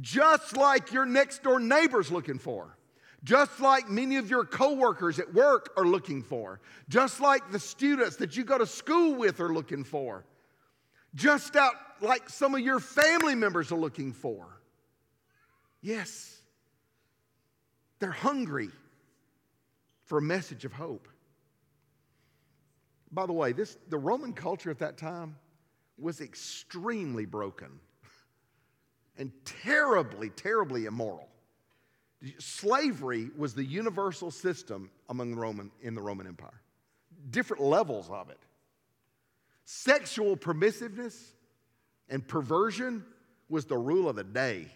just 0.01 0.57
like 0.57 0.93
your 0.93 1.07
next 1.07 1.43
door 1.43 1.59
neighbor's 1.59 2.11
looking 2.11 2.39
for. 2.39 2.77
Just 3.25 3.59
like 3.59 3.89
many 3.89 4.17
of 4.17 4.31
your 4.31 4.45
coworkers 4.45 5.19
at 5.19 5.35
work 5.35 5.71
are 5.77 5.85
looking 5.85 6.23
for, 6.23 6.61
just 6.89 7.21
like 7.21 7.51
the 7.51 7.59
students 7.59 8.17
that 8.17 8.37
you 8.37 8.45
go 8.45 8.57
to 8.57 8.67
school 8.67 9.17
with 9.17 9.41
are 9.41 9.53
looking 9.53 9.83
for 9.83 10.25
just 11.15 11.57
out 11.57 11.75
like 12.01 12.29
some 12.29 12.55
of 12.55 12.61
your 12.61 12.81
family 12.81 13.35
members 13.35 13.73
are 13.73 13.79
looking 13.79 14.13
for. 14.13 14.47
Yes, 15.81 16.41
they're 17.99 18.11
hungry 18.11 18.71
for 20.05 20.19
a 20.19 20.23
message 20.23 20.65
of 20.65 20.73
hope. 20.73 21.09
By 23.11 23.27
the 23.27 23.33
way, 23.33 23.53
this, 23.53 23.79
the 23.89 23.99
Roman 23.99 24.33
culture 24.33 24.71
at 24.71 24.79
that 24.81 24.99
time 24.99 25.37
was 25.99 26.21
extremely 26.21 27.27
broken 27.27 27.81
and 29.17 29.33
terribly, 29.45 30.31
terribly 30.31 30.87
immoral. 30.87 31.29
Slavery 32.39 33.31
was 33.37 33.55
the 33.55 33.65
universal 33.65 34.31
system 34.31 34.91
among 35.09 35.33
the 35.33 35.41
Roman, 35.41 35.71
in 35.83 35.95
the 35.95 36.01
Roman 36.01 36.27
Empire, 36.27 36.61
different 37.31 37.63
levels 37.63 38.09
of 38.11 38.31
it. 38.31 38.39
Sexual 39.65 40.37
permissiveness 40.37 41.33
and 42.09 42.27
perversion 42.27 43.05
was 43.49 43.67
the 43.67 43.77
rule 43.77 44.09
of 44.09 44.17
the 44.17 44.25
day 44.25 44.67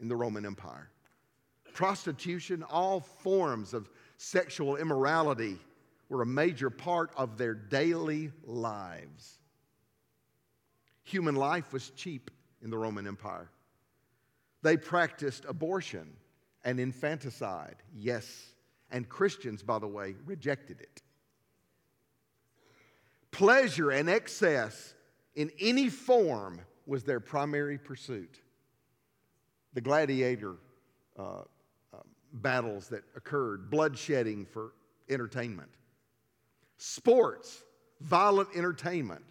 in 0.00 0.08
the 0.08 0.16
Roman 0.16 0.46
Empire. 0.46 0.88
Prostitution, 1.72 2.62
all 2.62 3.00
forms 3.00 3.74
of 3.74 3.90
sexual 4.16 4.76
immorality 4.76 5.58
were 6.08 6.22
a 6.22 6.26
major 6.26 6.70
part 6.70 7.10
of 7.16 7.36
their 7.36 7.54
daily 7.54 8.30
lives. 8.44 9.40
Human 11.06 11.34
life 11.34 11.72
was 11.72 11.90
cheap 11.90 12.30
in 12.62 12.70
the 12.70 12.78
Roman 12.78 13.06
Empire. 13.06 13.50
They 14.62 14.76
practiced 14.76 15.44
abortion 15.48 16.12
and 16.64 16.78
infanticide, 16.78 17.76
yes, 17.94 18.54
and 18.90 19.08
Christians, 19.08 19.62
by 19.62 19.78
the 19.78 19.88
way, 19.88 20.14
rejected 20.26 20.80
it 20.80 21.02
pleasure 23.36 23.90
and 23.90 24.08
excess 24.08 24.94
in 25.34 25.50
any 25.60 25.90
form 25.90 26.58
was 26.86 27.04
their 27.04 27.20
primary 27.20 27.76
pursuit. 27.76 28.40
The 29.74 29.82
gladiator 29.82 30.54
uh, 31.18 31.40
uh, 31.92 31.98
battles 32.32 32.88
that 32.88 33.02
occurred, 33.14 33.70
bloodshedding 33.70 34.48
for 34.48 34.72
entertainment, 35.10 35.68
sports, 36.78 37.62
violent 38.00 38.48
entertainment 38.56 39.22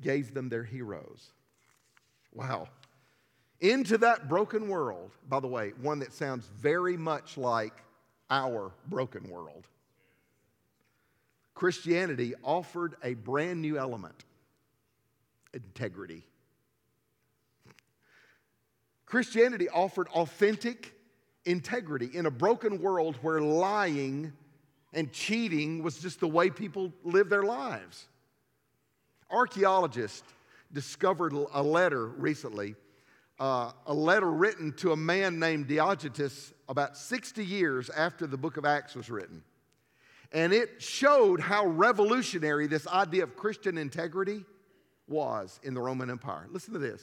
gave 0.00 0.34
them 0.34 0.48
their 0.48 0.64
heroes. 0.64 1.30
Wow. 2.34 2.68
Into 3.60 3.98
that 3.98 4.28
broken 4.28 4.68
world, 4.68 5.12
by 5.28 5.40
the 5.40 5.46
way, 5.46 5.72
one 5.80 5.98
that 6.00 6.12
sounds 6.12 6.46
very 6.58 6.96
much 6.96 7.38
like 7.38 7.72
our 8.30 8.72
broken 8.88 9.28
world. 9.30 9.66
Christianity 11.54 12.34
offered 12.42 12.96
a 13.02 13.14
brand 13.14 13.62
new 13.62 13.78
element 13.78 14.24
integrity. 15.54 16.22
Christianity 19.06 19.68
offered 19.70 20.08
authentic 20.08 20.92
integrity 21.46 22.10
in 22.12 22.26
a 22.26 22.30
broken 22.30 22.82
world 22.82 23.16
where 23.22 23.40
lying 23.40 24.32
and 24.92 25.12
cheating 25.12 25.82
was 25.82 25.98
just 25.98 26.20
the 26.20 26.28
way 26.28 26.50
people 26.50 26.92
live 27.04 27.30
their 27.30 27.44
lives. 27.44 28.06
Archaeologists 29.30 30.34
discovered 30.72 31.32
a 31.32 31.62
letter 31.62 32.06
recently, 32.06 32.74
uh, 33.38 33.72
a 33.86 33.94
letter 33.94 34.30
written 34.30 34.72
to 34.74 34.92
a 34.92 34.96
man 34.96 35.38
named 35.38 35.68
Diognetus 35.68 36.52
about 36.68 36.96
60 36.96 37.44
years 37.44 37.90
after 37.90 38.26
the 38.26 38.36
book 38.36 38.56
of 38.56 38.64
Acts 38.64 38.94
was 38.94 39.10
written. 39.10 39.42
And 40.32 40.52
it 40.52 40.82
showed 40.82 41.40
how 41.40 41.66
revolutionary 41.66 42.66
this 42.66 42.86
idea 42.86 43.22
of 43.22 43.36
Christian 43.36 43.78
integrity 43.78 44.44
was 45.08 45.60
in 45.62 45.74
the 45.74 45.80
Roman 45.80 46.10
Empire. 46.10 46.46
Listen 46.50 46.72
to 46.72 46.78
this. 46.78 47.02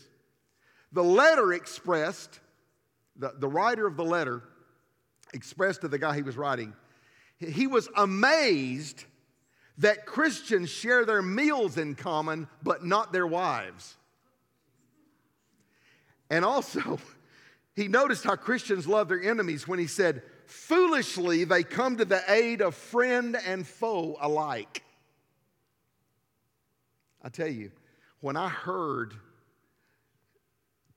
The 0.91 1.03
letter 1.03 1.53
expressed, 1.53 2.39
the, 3.15 3.33
the 3.37 3.47
writer 3.47 3.87
of 3.87 3.95
the 3.95 4.03
letter 4.03 4.43
expressed 5.33 5.81
to 5.81 5.87
the 5.87 5.97
guy 5.97 6.15
he 6.15 6.21
was 6.21 6.37
writing, 6.37 6.73
he 7.39 7.67
was 7.67 7.89
amazed 7.95 9.05
that 9.79 10.05
Christians 10.05 10.69
share 10.69 11.05
their 11.05 11.21
meals 11.21 11.77
in 11.77 11.95
common, 11.95 12.47
but 12.61 12.85
not 12.85 13.11
their 13.11 13.27
wives. 13.27 13.95
And 16.29 16.45
also, 16.45 16.99
he 17.75 17.87
noticed 17.87 18.23
how 18.23 18.35
Christians 18.35 18.87
love 18.87 19.07
their 19.09 19.21
enemies 19.21 19.67
when 19.67 19.79
he 19.79 19.87
said, 19.87 20.23
Foolishly, 20.45 21.45
they 21.45 21.63
come 21.63 21.97
to 21.97 22.05
the 22.05 22.21
aid 22.27 22.61
of 22.61 22.75
friend 22.75 23.37
and 23.45 23.65
foe 23.65 24.17
alike. 24.19 24.83
I 27.23 27.29
tell 27.29 27.47
you, 27.47 27.71
when 28.19 28.35
I 28.35 28.49
heard 28.49 29.13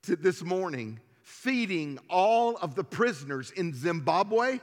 this 0.03 0.43
morning 0.43 1.01
feeding 1.23 1.99
all 2.09 2.57
of 2.57 2.75
the 2.75 2.85
prisoners 2.85 3.51
in 3.53 3.75
Zimbabwe, 3.75 4.61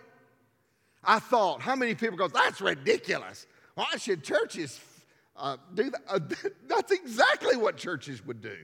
I 1.04 1.20
thought, 1.20 1.62
how 1.62 1.76
many 1.76 1.96
people 1.96 2.18
go, 2.18 2.28
that's 2.28 2.62
ridiculous. 2.62 3.46
Why 3.76 3.98
should 3.98 4.24
churches 4.24 4.80
uh, 5.36 5.58
do 5.74 5.90
that? 5.90 6.02
Uh, 6.08 6.20
that's 6.68 6.92
exactly 6.92 7.58
what 7.58 7.78
churches 7.78 8.26
would 8.26 8.42
do. 8.42 8.56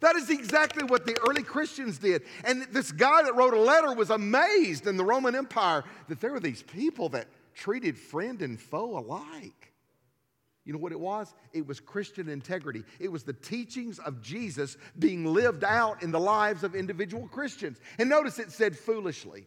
That 0.00 0.16
is 0.16 0.28
exactly 0.28 0.84
what 0.84 1.06
the 1.06 1.16
early 1.28 1.42
Christians 1.42 1.98
did. 1.98 2.22
And 2.44 2.66
this 2.72 2.92
guy 2.92 3.22
that 3.22 3.34
wrote 3.34 3.54
a 3.54 3.60
letter 3.60 3.94
was 3.94 4.10
amazed 4.10 4.86
in 4.86 4.96
the 4.96 5.04
Roman 5.04 5.34
Empire 5.34 5.84
that 6.08 6.20
there 6.20 6.32
were 6.32 6.40
these 6.40 6.62
people 6.62 7.08
that 7.10 7.26
treated 7.54 7.96
friend 7.96 8.42
and 8.42 8.60
foe 8.60 8.98
alike. 8.98 9.72
You 10.64 10.72
know 10.72 10.78
what 10.78 10.92
it 10.92 11.00
was? 11.00 11.32
It 11.52 11.66
was 11.66 11.78
Christian 11.78 12.28
integrity. 12.28 12.84
It 12.98 13.12
was 13.12 13.22
the 13.22 13.34
teachings 13.34 13.98
of 13.98 14.22
Jesus 14.22 14.76
being 14.98 15.26
lived 15.26 15.62
out 15.62 16.02
in 16.02 16.10
the 16.10 16.20
lives 16.20 16.64
of 16.64 16.74
individual 16.74 17.28
Christians. 17.28 17.80
And 17.98 18.08
notice 18.08 18.38
it 18.38 18.50
said 18.50 18.76
foolishly. 18.76 19.46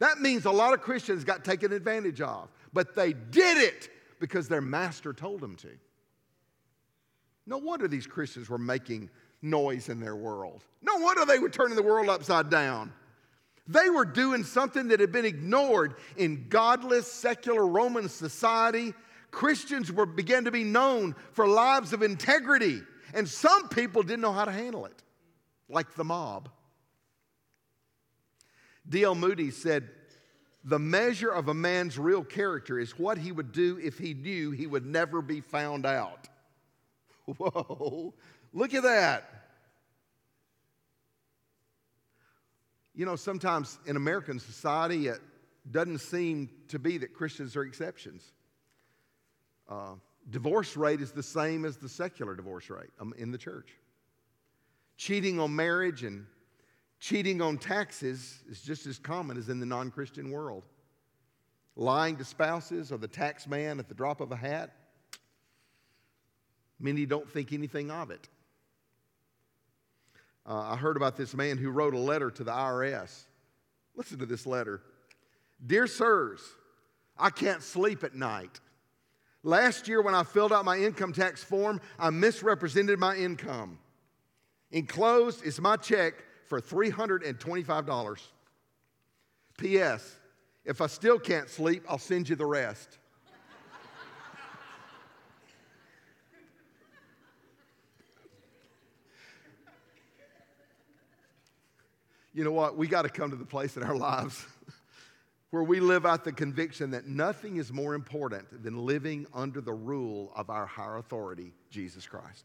That 0.00 0.20
means 0.20 0.44
a 0.44 0.50
lot 0.50 0.74
of 0.74 0.82
Christians 0.82 1.24
got 1.24 1.44
taken 1.44 1.72
advantage 1.72 2.20
of, 2.20 2.48
but 2.72 2.94
they 2.94 3.12
did 3.12 3.56
it 3.58 3.88
because 4.20 4.48
their 4.48 4.60
master 4.60 5.12
told 5.12 5.40
them 5.40 5.56
to. 5.56 5.70
No 7.46 7.58
wonder 7.58 7.86
these 7.86 8.06
Christians 8.06 8.48
were 8.48 8.58
making 8.58 9.10
noise 9.42 9.88
in 9.88 10.00
their 10.00 10.16
world. 10.16 10.64
No 10.82 10.96
wonder 10.96 11.24
they 11.24 11.38
were 11.38 11.48
turning 11.48 11.76
the 11.76 11.82
world 11.82 12.08
upside 12.08 12.50
down. 12.50 12.92
They 13.68 13.90
were 13.90 14.04
doing 14.04 14.44
something 14.44 14.88
that 14.88 15.00
had 15.00 15.12
been 15.12 15.24
ignored 15.24 15.94
in 16.16 16.48
godless, 16.48 17.10
secular 17.10 17.66
Roman 17.66 18.08
society. 18.08 18.94
Christians 19.30 19.92
were, 19.92 20.06
began 20.06 20.44
to 20.44 20.50
be 20.50 20.64
known 20.64 21.14
for 21.32 21.48
lives 21.48 21.92
of 21.92 22.02
integrity, 22.02 22.80
and 23.12 23.28
some 23.28 23.68
people 23.68 24.02
didn't 24.02 24.20
know 24.20 24.32
how 24.32 24.44
to 24.44 24.52
handle 24.52 24.86
it, 24.86 25.02
like 25.68 25.94
the 25.94 26.04
mob. 26.04 26.48
D.L. 28.88 29.16
Moody 29.16 29.50
said, 29.50 29.88
The 30.66 30.80
measure 30.80 31.30
of 31.30 31.46
a 31.46 31.54
man's 31.54 31.96
real 31.96 32.24
character 32.24 32.76
is 32.76 32.98
what 32.98 33.18
he 33.18 33.30
would 33.30 33.52
do 33.52 33.78
if 33.80 33.98
he 33.98 34.14
knew 34.14 34.50
he 34.50 34.66
would 34.66 34.84
never 34.84 35.22
be 35.22 35.40
found 35.40 35.86
out. 35.86 36.28
Whoa, 37.24 38.12
look 38.52 38.74
at 38.74 38.82
that. 38.82 39.30
You 42.96 43.06
know, 43.06 43.14
sometimes 43.14 43.78
in 43.86 43.96
American 43.96 44.40
society, 44.40 45.06
it 45.06 45.20
doesn't 45.70 45.98
seem 45.98 46.50
to 46.66 46.80
be 46.80 46.98
that 46.98 47.14
Christians 47.14 47.54
are 47.54 47.62
exceptions. 47.62 48.32
Uh, 49.68 49.94
divorce 50.30 50.76
rate 50.76 51.00
is 51.00 51.12
the 51.12 51.22
same 51.22 51.64
as 51.64 51.76
the 51.76 51.88
secular 51.88 52.34
divorce 52.34 52.70
rate 52.70 52.90
um, 53.00 53.14
in 53.16 53.30
the 53.30 53.38
church. 53.38 53.68
Cheating 54.96 55.38
on 55.38 55.54
marriage 55.54 56.02
and 56.02 56.26
Cheating 57.06 57.40
on 57.40 57.56
taxes 57.56 58.42
is 58.50 58.62
just 58.62 58.84
as 58.84 58.98
common 58.98 59.36
as 59.36 59.48
in 59.48 59.60
the 59.60 59.66
non 59.66 59.92
Christian 59.92 60.28
world. 60.32 60.64
Lying 61.76 62.16
to 62.16 62.24
spouses 62.24 62.90
or 62.90 62.98
the 62.98 63.06
tax 63.06 63.46
man 63.46 63.78
at 63.78 63.86
the 63.86 63.94
drop 63.94 64.20
of 64.20 64.32
a 64.32 64.36
hat, 64.36 64.72
many 66.80 67.06
don't 67.06 67.30
think 67.30 67.52
anything 67.52 67.92
of 67.92 68.10
it. 68.10 68.28
Uh, 70.44 70.62
I 70.62 70.74
heard 70.74 70.96
about 70.96 71.16
this 71.16 71.32
man 71.32 71.58
who 71.58 71.70
wrote 71.70 71.94
a 71.94 71.98
letter 71.98 72.28
to 72.28 72.42
the 72.42 72.50
IRS. 72.50 73.26
Listen 73.94 74.18
to 74.18 74.26
this 74.26 74.44
letter 74.44 74.82
Dear 75.64 75.86
sirs, 75.86 76.40
I 77.16 77.30
can't 77.30 77.62
sleep 77.62 78.02
at 78.02 78.16
night. 78.16 78.58
Last 79.44 79.86
year, 79.86 80.02
when 80.02 80.16
I 80.16 80.24
filled 80.24 80.52
out 80.52 80.64
my 80.64 80.76
income 80.76 81.12
tax 81.12 81.44
form, 81.44 81.80
I 82.00 82.10
misrepresented 82.10 82.98
my 82.98 83.14
income. 83.14 83.78
Enclosed 84.72 85.44
is 85.44 85.60
my 85.60 85.76
check 85.76 86.14
for 86.46 86.60
$325. 86.60 88.20
P.S. 89.58 90.16
If 90.64 90.80
I 90.80 90.86
still 90.86 91.18
can't 91.18 91.48
sleep, 91.48 91.84
I'll 91.88 91.98
send 91.98 92.28
you 92.28 92.36
the 92.36 92.46
rest. 92.46 92.98
you 102.34 102.44
know 102.44 102.52
what? 102.52 102.76
We 102.76 102.86
got 102.86 103.02
to 103.02 103.08
come 103.08 103.30
to 103.30 103.36
the 103.36 103.46
place 103.46 103.76
in 103.76 103.82
our 103.82 103.96
lives 103.96 104.44
where 105.50 105.62
we 105.62 105.80
live 105.80 106.04
out 106.04 106.22
the 106.22 106.32
conviction 106.32 106.90
that 106.90 107.06
nothing 107.06 107.56
is 107.56 107.72
more 107.72 107.94
important 107.94 108.62
than 108.62 108.84
living 108.84 109.26
under 109.32 109.62
the 109.62 109.72
rule 109.72 110.30
of 110.36 110.50
our 110.50 110.66
higher 110.66 110.98
authority, 110.98 111.54
Jesus 111.70 112.06
Christ. 112.06 112.44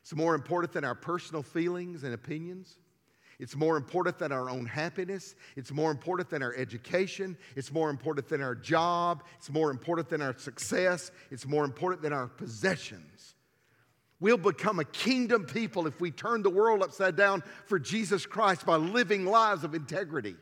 It's 0.00 0.14
more 0.14 0.34
important 0.34 0.72
than 0.72 0.84
our 0.84 0.94
personal 0.94 1.42
feelings 1.42 2.04
and 2.04 2.14
opinions. 2.14 2.78
It's 3.42 3.56
more 3.56 3.76
important 3.76 4.20
than 4.20 4.30
our 4.30 4.48
own 4.48 4.66
happiness. 4.66 5.34
It's 5.56 5.72
more 5.72 5.90
important 5.90 6.30
than 6.30 6.44
our 6.44 6.54
education. 6.54 7.36
It's 7.56 7.72
more 7.72 7.90
important 7.90 8.28
than 8.28 8.40
our 8.40 8.54
job. 8.54 9.24
It's 9.38 9.50
more 9.50 9.72
important 9.72 10.08
than 10.08 10.22
our 10.22 10.38
success. 10.38 11.10
It's 11.28 11.44
more 11.44 11.64
important 11.64 12.02
than 12.02 12.12
our 12.12 12.28
possessions. 12.28 13.34
We'll 14.20 14.36
become 14.36 14.78
a 14.78 14.84
kingdom 14.84 15.44
people 15.44 15.88
if 15.88 16.00
we 16.00 16.12
turn 16.12 16.44
the 16.44 16.50
world 16.50 16.84
upside 16.84 17.16
down 17.16 17.42
for 17.66 17.80
Jesus 17.80 18.26
Christ 18.26 18.64
by 18.64 18.76
living 18.76 19.26
lives 19.26 19.64
of 19.64 19.74
integrity. 19.74 20.36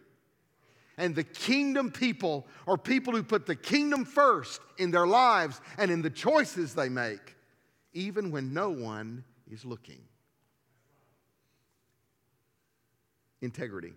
And 0.98 1.14
the 1.14 1.24
kingdom 1.24 1.90
people 1.90 2.46
are 2.68 2.76
people 2.76 3.14
who 3.14 3.22
put 3.22 3.46
the 3.46 3.56
kingdom 3.56 4.04
first 4.04 4.60
in 4.76 4.90
their 4.90 5.06
lives 5.06 5.58
and 5.78 5.90
in 5.90 6.02
the 6.02 6.10
choices 6.10 6.74
they 6.74 6.90
make, 6.90 7.34
even 7.94 8.30
when 8.30 8.52
no 8.52 8.68
one 8.68 9.24
is 9.50 9.64
looking. 9.64 10.02
Integrity. 13.40 13.92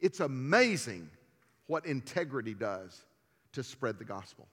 It's 0.00 0.20
amazing 0.20 1.10
what 1.66 1.86
integrity 1.86 2.54
does 2.54 3.04
to 3.52 3.62
spread 3.62 3.98
the 3.98 4.04
gospel. 4.04 4.46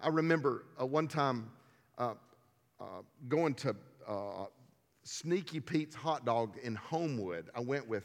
I 0.00 0.08
remember 0.08 0.64
uh, 0.80 0.86
one 0.86 1.06
time 1.06 1.50
uh, 1.98 2.14
uh, 2.80 2.84
going 3.28 3.54
to 3.54 3.76
uh, 4.08 4.46
Sneaky 5.04 5.60
Pete's 5.60 5.94
Hot 5.94 6.24
Dog 6.24 6.56
in 6.62 6.74
Homewood. 6.74 7.50
I 7.54 7.60
went 7.60 7.86
with, 7.88 8.04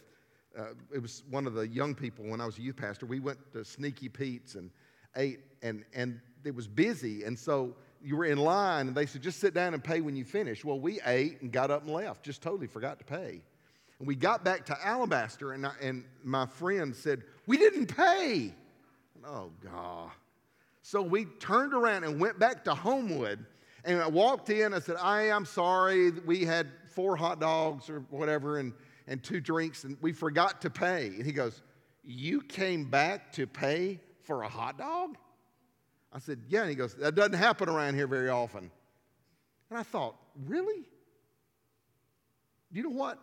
uh, 0.58 0.74
it 0.94 1.02
was 1.02 1.24
one 1.30 1.48
of 1.48 1.54
the 1.54 1.68
young 1.68 1.96
people 1.96 2.26
when 2.26 2.42
I 2.42 2.46
was 2.46 2.58
a 2.58 2.62
youth 2.62 2.76
pastor. 2.76 3.06
We 3.06 3.20
went 3.20 3.40
to 3.54 3.64
Sneaky 3.66 4.10
Pete's 4.10 4.56
and 4.56 4.70
ate, 5.16 5.40
and, 5.62 5.84
and 5.94 6.20
it 6.44 6.54
was 6.54 6.68
busy. 6.68 7.24
And 7.24 7.38
so 7.38 7.76
you 8.02 8.16
were 8.16 8.26
in 8.26 8.38
line, 8.38 8.88
and 8.88 8.96
they 8.96 9.06
said, 9.06 9.24
just 9.24 9.40
sit 9.40 9.54
down 9.54 9.74
and 9.74 9.84
pay 9.84 10.02
when 10.02 10.16
you 10.16 10.26
finish. 10.26 10.64
Well, 10.64 10.80
we 10.80 11.00
ate 11.06 11.42
and 11.42 11.52
got 11.52 11.72
up 11.72 11.84
and 11.84 11.94
left, 11.94 12.24
just 12.24 12.42
totally 12.42 12.68
forgot 12.68 13.00
to 13.00 13.06
pay. 13.06 13.42
And 14.00 14.08
we 14.08 14.16
got 14.16 14.44
back 14.44 14.66
to 14.68 14.86
Alabaster, 14.86 15.54
and, 15.54 15.66
I, 15.66 15.72
and 15.82 16.04
my 16.24 16.46
friend 16.46 16.96
said, 16.96 17.24
We 17.46 17.58
didn't 17.58 17.88
pay. 17.88 18.54
Oh, 19.26 19.52
God. 19.64 20.12
So 20.84 21.02
we 21.02 21.26
turned 21.26 21.74
around 21.74 22.04
and 22.04 22.20
went 22.20 22.40
back 22.40 22.64
to 22.66 22.74
Homewood. 22.74 23.46
And 23.84 24.02
I 24.02 24.08
walked 24.08 24.50
in. 24.50 24.74
I 24.74 24.80
said, 24.80 24.98
I 25.02 25.24
am 25.24 25.46
sorry. 25.46 26.12
We 26.12 26.46
had 26.46 26.68
four 26.86 27.16
hot 27.16 27.40
dogs 27.40 27.90
or 27.90 28.00
whatever 28.10 28.60
and, 28.60 28.74
and 29.08 29.22
two 29.24 29.40
drinks, 29.40 29.84
and 29.84 29.98
we 30.02 30.12
forgot 30.14 30.62
to 30.62 30.70
pay. 30.70 31.08
And 31.08 31.26
he 31.26 31.32
goes, 31.32 31.62
You 32.04 32.42
came 32.42 32.86
back 32.86 33.32
to 33.34 33.48
pay 33.48 34.00
for 34.24 34.44
a 34.44 34.50
hot 34.50 34.78
dog? 34.78 35.18
I 36.14 36.20
said, 36.20 36.40
Yeah. 36.48 36.62
And 36.62 36.70
he 36.70 36.76
goes, 36.76 36.94
That 36.96 37.16
doesn't 37.16 37.34
happen 37.34 37.70
around 37.70 37.96
here 37.96 38.08
very 38.08 38.30
often. 38.30 38.72
And 39.70 39.80
I 39.80 39.84
thought, 39.84 40.16
Really? 40.46 40.84
Do 42.72 42.80
you 42.80 42.84
know 42.84 42.90
what? 42.90 43.20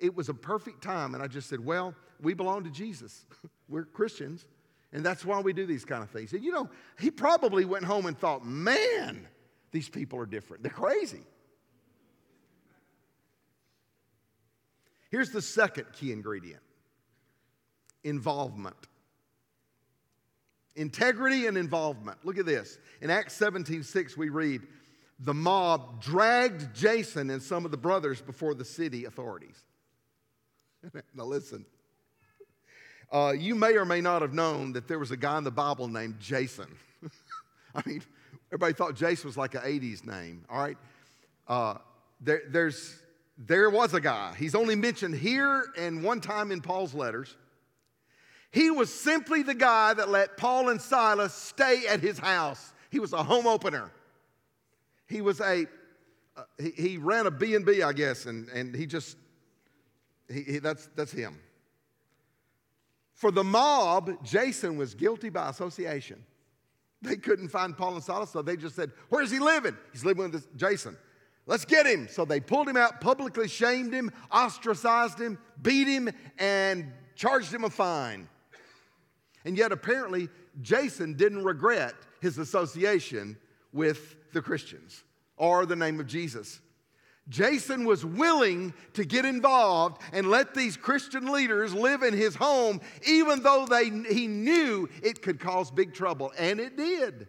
It 0.00 0.14
was 0.16 0.28
a 0.28 0.34
perfect 0.34 0.82
time. 0.82 1.14
And 1.14 1.22
I 1.22 1.26
just 1.26 1.48
said, 1.48 1.64
Well, 1.64 1.94
we 2.20 2.34
belong 2.34 2.64
to 2.64 2.70
Jesus. 2.70 3.26
We're 3.68 3.84
Christians. 3.84 4.46
And 4.92 5.04
that's 5.04 5.24
why 5.24 5.40
we 5.40 5.52
do 5.52 5.66
these 5.66 5.84
kind 5.84 6.02
of 6.02 6.10
things. 6.10 6.32
And 6.32 6.42
you 6.42 6.50
know, 6.50 6.68
he 6.98 7.12
probably 7.12 7.64
went 7.64 7.84
home 7.84 8.06
and 8.06 8.18
thought, 8.18 8.44
Man, 8.44 9.28
these 9.70 9.88
people 9.88 10.18
are 10.18 10.26
different. 10.26 10.62
They're 10.62 10.72
crazy. 10.72 11.22
Here's 15.10 15.30
the 15.30 15.42
second 15.42 15.86
key 15.92 16.12
ingredient 16.12 16.62
involvement. 18.02 18.76
Integrity 20.76 21.46
and 21.46 21.58
involvement. 21.58 22.24
Look 22.24 22.38
at 22.38 22.46
this. 22.46 22.78
In 23.02 23.10
Acts 23.10 23.34
17 23.34 23.82
6, 23.82 24.16
we 24.16 24.28
read, 24.28 24.62
The 25.18 25.34
mob 25.34 26.00
dragged 26.00 26.74
Jason 26.74 27.28
and 27.30 27.42
some 27.42 27.64
of 27.64 27.70
the 27.70 27.76
brothers 27.76 28.22
before 28.22 28.54
the 28.54 28.64
city 28.64 29.04
authorities. 29.04 29.64
now, 31.14 31.24
listen. 31.24 31.64
Uh, 33.12 33.34
you 33.36 33.54
may 33.54 33.76
or 33.76 33.84
may 33.84 34.00
not 34.00 34.22
have 34.22 34.32
known 34.32 34.72
that 34.72 34.86
there 34.86 34.98
was 34.98 35.10
a 35.10 35.16
guy 35.16 35.36
in 35.38 35.44
the 35.44 35.50
Bible 35.50 35.88
named 35.88 36.20
Jason. 36.20 36.68
I 37.74 37.82
mean, 37.84 38.02
everybody 38.48 38.72
thought 38.72 38.94
Jason 38.94 39.26
was 39.26 39.36
like 39.36 39.54
an 39.54 39.62
80s 39.62 40.06
name, 40.06 40.44
all 40.48 40.58
right? 40.58 40.78
Uh, 41.48 41.74
there, 42.20 42.42
there's, 42.48 43.02
there 43.36 43.68
was 43.68 43.94
a 43.94 44.00
guy. 44.00 44.34
He's 44.38 44.54
only 44.54 44.76
mentioned 44.76 45.16
here 45.16 45.64
and 45.76 46.04
one 46.04 46.20
time 46.20 46.52
in 46.52 46.60
Paul's 46.60 46.94
letters. 46.94 47.36
He 48.52 48.70
was 48.70 48.92
simply 48.92 49.42
the 49.42 49.54
guy 49.54 49.94
that 49.94 50.08
let 50.08 50.36
Paul 50.36 50.68
and 50.68 50.80
Silas 50.80 51.34
stay 51.34 51.86
at 51.88 52.00
his 52.00 52.18
house. 52.18 52.72
He 52.90 52.98
was 52.98 53.12
a 53.12 53.22
home 53.22 53.46
opener. 53.46 53.90
He 55.06 55.20
was 55.20 55.40
a, 55.40 55.66
uh, 56.36 56.42
he, 56.58 56.70
he 56.70 56.96
ran 56.96 57.26
a 57.26 57.30
B&B, 57.30 57.82
I 57.82 57.92
guess, 57.92 58.26
and, 58.26 58.48
and 58.48 58.74
he 58.74 58.86
just 58.86 59.16
he, 60.30 60.42
he, 60.42 60.58
that's, 60.58 60.88
that's 60.94 61.12
him. 61.12 61.38
For 63.14 63.30
the 63.30 63.44
mob, 63.44 64.24
Jason 64.24 64.76
was 64.76 64.94
guilty 64.94 65.28
by 65.28 65.50
association. 65.50 66.24
They 67.02 67.16
couldn't 67.16 67.48
find 67.48 67.76
Paul 67.76 67.94
and 67.94 68.02
Silas, 68.02 68.30
so 68.30 68.42
they 68.42 68.56
just 68.56 68.76
said, 68.76 68.92
Where's 69.08 69.30
he 69.30 69.38
living? 69.38 69.76
He's 69.92 70.04
living 70.04 70.30
with 70.30 70.56
Jason. 70.56 70.96
Let's 71.46 71.64
get 71.64 71.86
him. 71.86 72.08
So 72.08 72.24
they 72.24 72.40
pulled 72.40 72.68
him 72.68 72.76
out, 72.76 73.00
publicly 73.00 73.48
shamed 73.48 73.92
him, 73.92 74.12
ostracized 74.30 75.18
him, 75.18 75.38
beat 75.62 75.88
him, 75.88 76.10
and 76.38 76.92
charged 77.14 77.52
him 77.52 77.64
a 77.64 77.70
fine. 77.70 78.28
And 79.44 79.56
yet, 79.56 79.72
apparently, 79.72 80.28
Jason 80.60 81.14
didn't 81.14 81.44
regret 81.44 81.94
his 82.20 82.38
association 82.38 83.36
with 83.72 84.16
the 84.32 84.42
Christians 84.42 85.02
or 85.36 85.64
the 85.64 85.76
name 85.76 85.98
of 86.00 86.06
Jesus. 86.06 86.60
Jason 87.30 87.84
was 87.84 88.04
willing 88.04 88.74
to 88.94 89.04
get 89.04 89.24
involved 89.24 90.02
and 90.12 90.28
let 90.28 90.52
these 90.52 90.76
Christian 90.76 91.32
leaders 91.32 91.72
live 91.72 92.02
in 92.02 92.12
his 92.12 92.34
home, 92.34 92.80
even 93.06 93.42
though 93.42 93.66
they, 93.66 93.84
he 93.84 94.26
knew 94.26 94.88
it 95.02 95.22
could 95.22 95.38
cause 95.38 95.70
big 95.70 95.94
trouble, 95.94 96.32
and 96.36 96.60
it 96.60 96.76
did. 96.76 97.28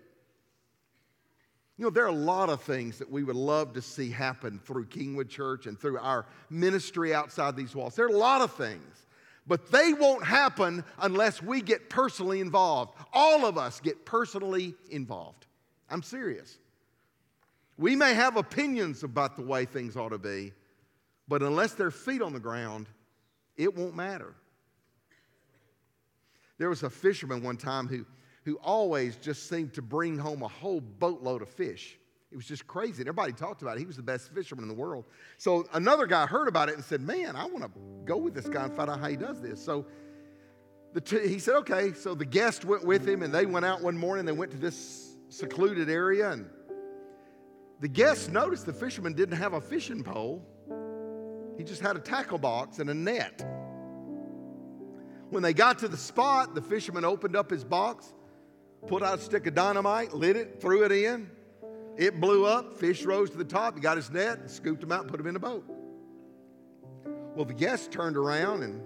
You 1.78 1.86
know, 1.86 1.90
there 1.92 2.04
are 2.04 2.10
a 2.10 2.12
lot 2.12 2.50
of 2.50 2.62
things 2.62 2.98
that 2.98 3.10
we 3.10 3.24
would 3.24 3.36
love 3.36 3.74
to 3.74 3.82
see 3.82 4.10
happen 4.10 4.60
through 4.64 4.88
Kingwood 4.88 5.30
Church 5.30 5.68
and 5.68 5.80
through 5.80 6.00
our 6.00 6.26
ministry 6.50 7.14
outside 7.14 7.56
these 7.56 7.76
walls. 7.76 7.96
There 7.96 8.06
are 8.06 8.10
a 8.10 8.18
lot 8.18 8.42
of 8.42 8.54
things, 8.54 9.06
but 9.48 9.72
they 9.72 9.94
won't 9.94 10.24
happen 10.26 10.84
unless 11.00 11.42
we 11.42 11.62
get 11.62 11.90
personally 11.90 12.40
involved. 12.40 12.96
All 13.14 13.46
of 13.46 13.58
us 13.58 13.80
get 13.80 14.06
personally 14.06 14.76
involved. 14.90 15.46
I'm 15.90 16.04
serious. 16.04 16.58
We 17.82 17.96
may 17.96 18.13
have 18.13 18.38
opinions 18.38 19.02
about 19.02 19.36
the 19.36 19.41
way 19.41 19.65
things 19.65 19.98
ought 19.98 20.10
to 20.10 20.20
be, 20.20 20.54
but 21.28 21.41
unless 21.41 21.74
their 21.74 21.89
feet 21.89 22.22
on 22.22 22.32
the 22.32 22.39
ground, 22.39 22.86
it 23.58 23.76
won't 23.76 23.96
matter. 23.96 24.36
There 26.60 26.70
was 26.70 26.84
a 26.84 26.91
fisherman 26.91 27.41
one 27.41 27.58
time 27.58 27.88
who, 27.88 28.06
who 28.46 28.58
always 28.58 29.15
just 29.15 29.50
seemed 29.50 29.74
to 29.74 29.82
bring 29.82 30.15
home 30.15 30.44
a 30.44 30.48
whole 30.48 30.80
boatload 30.80 31.41
of 31.41 31.50
fish. 31.50 31.98
It 32.32 32.36
was 32.36 32.46
just 32.46 32.67
crazy. 32.67 33.02
And 33.02 33.10
Everybody 33.10 33.34
talked 33.34 33.63
about 33.63 33.78
it. 33.78 33.80
He 33.80 33.88
was 33.88 33.98
the 33.98 34.04
best 34.04 34.32
fisherman 34.32 34.65
in 34.65 34.70
the 34.70 34.80
world. 34.80 35.06
So 35.39 35.67
another 35.74 36.06
guy 36.06 36.28
heard 36.28 36.48
about 36.48 36.70
it 36.70 36.76
and 36.76 36.86
said, 36.86 37.02
Man, 37.02 37.36
I 37.36 37.46
want 37.46 37.63
to 37.63 37.72
go 38.06 38.15
with 38.17 38.36
this 38.36 38.48
guy 38.48 38.63
and 38.63 38.76
find 38.76 38.91
out 38.91 39.00
how 39.00 39.08
he 39.08 39.17
does 39.17 39.41
this. 39.41 39.60
So 39.60 39.88
t- 41.04 41.28
he 41.28 41.39
said, 41.39 41.56
Okay. 41.56 41.94
So 41.94 42.13
the 42.13 42.26
guest 42.26 42.63
went 42.63 42.86
with 42.86 43.08
him 43.08 43.24
and 43.24 43.34
they 43.34 43.48
went 43.48 43.65
out 43.65 43.82
one 43.82 43.98
morning. 43.98 44.24
They 44.24 44.34
went 44.34 44.52
to 44.52 44.58
this 44.58 45.17
secluded 45.30 45.89
area 45.89 46.30
and 46.30 46.48
the 47.82 47.88
guests 47.88 48.30
noticed 48.30 48.65
the 48.65 48.74
fisherman 48.74 49.13
didn't 49.13 49.38
have 49.38 49.54
a 49.54 49.62
fishing 49.62 50.04
pole, 50.04 50.46
he 51.58 51.63
just 51.63 51.82
had 51.82 51.96
a 51.96 52.00
tackle 52.00 52.38
box 52.38 52.80
and 52.80 52.89
a 52.89 52.94
net. 52.94 53.44
When 55.30 55.41
they 55.41 55.54
got 55.54 55.80
to 55.80 55.88
the 55.88 55.98
spot, 55.98 56.56
the 56.56 56.62
fisherman 56.62 57.04
opened 57.04 57.36
up 57.36 57.50
his 57.50 57.63
box, 57.63 58.13
pulled 58.88 59.04
out 59.04 59.17
a 59.17 59.22
stick 59.22 59.48
of 59.48 59.56
dynamite, 59.56 60.13
lit 60.13 60.38
it, 60.38 60.62
threw 60.62 60.84
it 60.84 60.91
in. 60.91 61.30
It 61.98 62.22
blew 62.22 62.46
up, 62.46 62.78
fish 62.78 63.04
rose 63.04 63.30
to 63.32 63.38
the 63.38 63.44
top, 63.44 63.76
he 63.76 63.82
got 63.82 63.98
his 63.98 64.12
net, 64.12 64.39
and 64.39 64.50
scooped 64.50 64.82
them 64.82 64.91
out, 64.91 65.02
and 65.02 65.10
put 65.10 65.17
them 65.17 65.28
in 65.28 65.34
the 65.34 65.39
boat. 65.39 65.65
Well, 67.36 67.46
the 67.46 67.54
guest 67.54 67.91
turned 67.91 68.17
around 68.17 68.63
and 68.63 68.82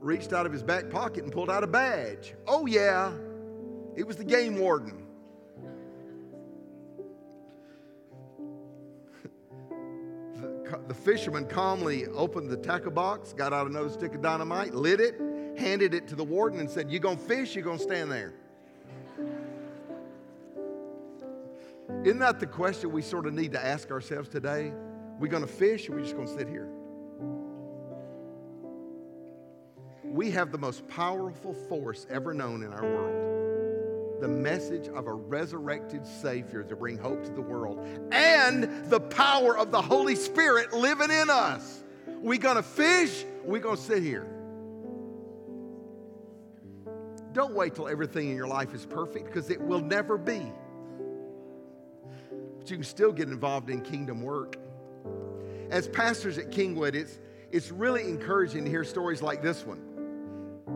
reached 0.00 0.32
out 0.32 0.46
of 0.46 0.52
his 0.52 0.62
back 0.62 0.88
pocket 0.88 1.24
and 1.24 1.32
pulled 1.32 1.50
out 1.50 1.64
a 1.64 1.66
badge. 1.66 2.34
Oh, 2.46 2.66
yeah, 2.66 3.12
it 3.94 4.06
was 4.06 4.16
the 4.16 4.24
game 4.24 4.58
warden. 4.58 5.05
The 10.88 10.94
fisherman 10.94 11.46
calmly 11.46 12.06
opened 12.06 12.50
the 12.50 12.56
tackle 12.56 12.90
box, 12.90 13.32
got 13.32 13.52
out 13.52 13.66
another 13.66 13.90
stick 13.90 14.14
of 14.14 14.22
dynamite, 14.22 14.74
lit 14.74 15.00
it, 15.00 15.20
handed 15.58 15.94
it 15.94 16.08
to 16.08 16.14
the 16.14 16.24
warden, 16.24 16.60
and 16.60 16.70
said, 16.70 16.90
You 16.90 16.98
gonna 16.98 17.16
fish? 17.16 17.54
You 17.54 17.62
gonna 17.62 17.78
stand 17.78 18.10
there? 18.10 18.34
Isn't 22.04 22.18
that 22.18 22.40
the 22.40 22.46
question 22.46 22.92
we 22.92 23.02
sort 23.02 23.26
of 23.26 23.34
need 23.34 23.52
to 23.52 23.64
ask 23.64 23.90
ourselves 23.90 24.28
today? 24.28 24.72
We 25.18 25.28
gonna 25.28 25.46
fish 25.46 25.88
or 25.88 25.96
we 25.96 26.02
just 26.02 26.16
gonna 26.16 26.28
sit 26.28 26.48
here? 26.48 26.68
We 30.04 30.30
have 30.30 30.52
the 30.52 30.58
most 30.58 30.86
powerful 30.88 31.52
force 31.52 32.06
ever 32.10 32.32
known 32.32 32.62
in 32.62 32.72
our 32.72 32.82
world 32.82 33.35
the 34.20 34.28
message 34.28 34.88
of 34.88 35.06
a 35.06 35.12
resurrected 35.12 36.06
Savior 36.06 36.62
to 36.64 36.76
bring 36.76 36.96
hope 36.96 37.22
to 37.24 37.30
the 37.30 37.40
world 37.40 37.86
and 38.12 38.90
the 38.90 39.00
power 39.00 39.56
of 39.56 39.70
the 39.70 39.82
Holy 39.82 40.14
Spirit 40.14 40.72
living 40.72 41.10
in 41.10 41.28
us. 41.30 41.82
We 42.20 42.38
gonna 42.38 42.62
fish, 42.62 43.24
we 43.44 43.60
gonna 43.60 43.76
sit 43.76 44.02
here. 44.02 44.26
Don't 47.32 47.54
wait 47.54 47.74
till 47.74 47.88
everything 47.88 48.30
in 48.30 48.36
your 48.36 48.48
life 48.48 48.74
is 48.74 48.86
perfect 48.86 49.26
because 49.26 49.50
it 49.50 49.60
will 49.60 49.80
never 49.80 50.16
be. 50.16 50.40
But 52.58 52.70
you 52.70 52.78
can 52.78 52.84
still 52.84 53.12
get 53.12 53.28
involved 53.28 53.68
in 53.68 53.82
kingdom 53.82 54.22
work. 54.22 54.56
As 55.70 55.88
pastors 55.88 56.38
at 56.38 56.50
Kingwood, 56.50 56.94
it's, 56.94 57.18
it's 57.50 57.70
really 57.70 58.02
encouraging 58.02 58.64
to 58.64 58.70
hear 58.70 58.84
stories 58.84 59.20
like 59.20 59.42
this 59.42 59.66
one. 59.66 59.82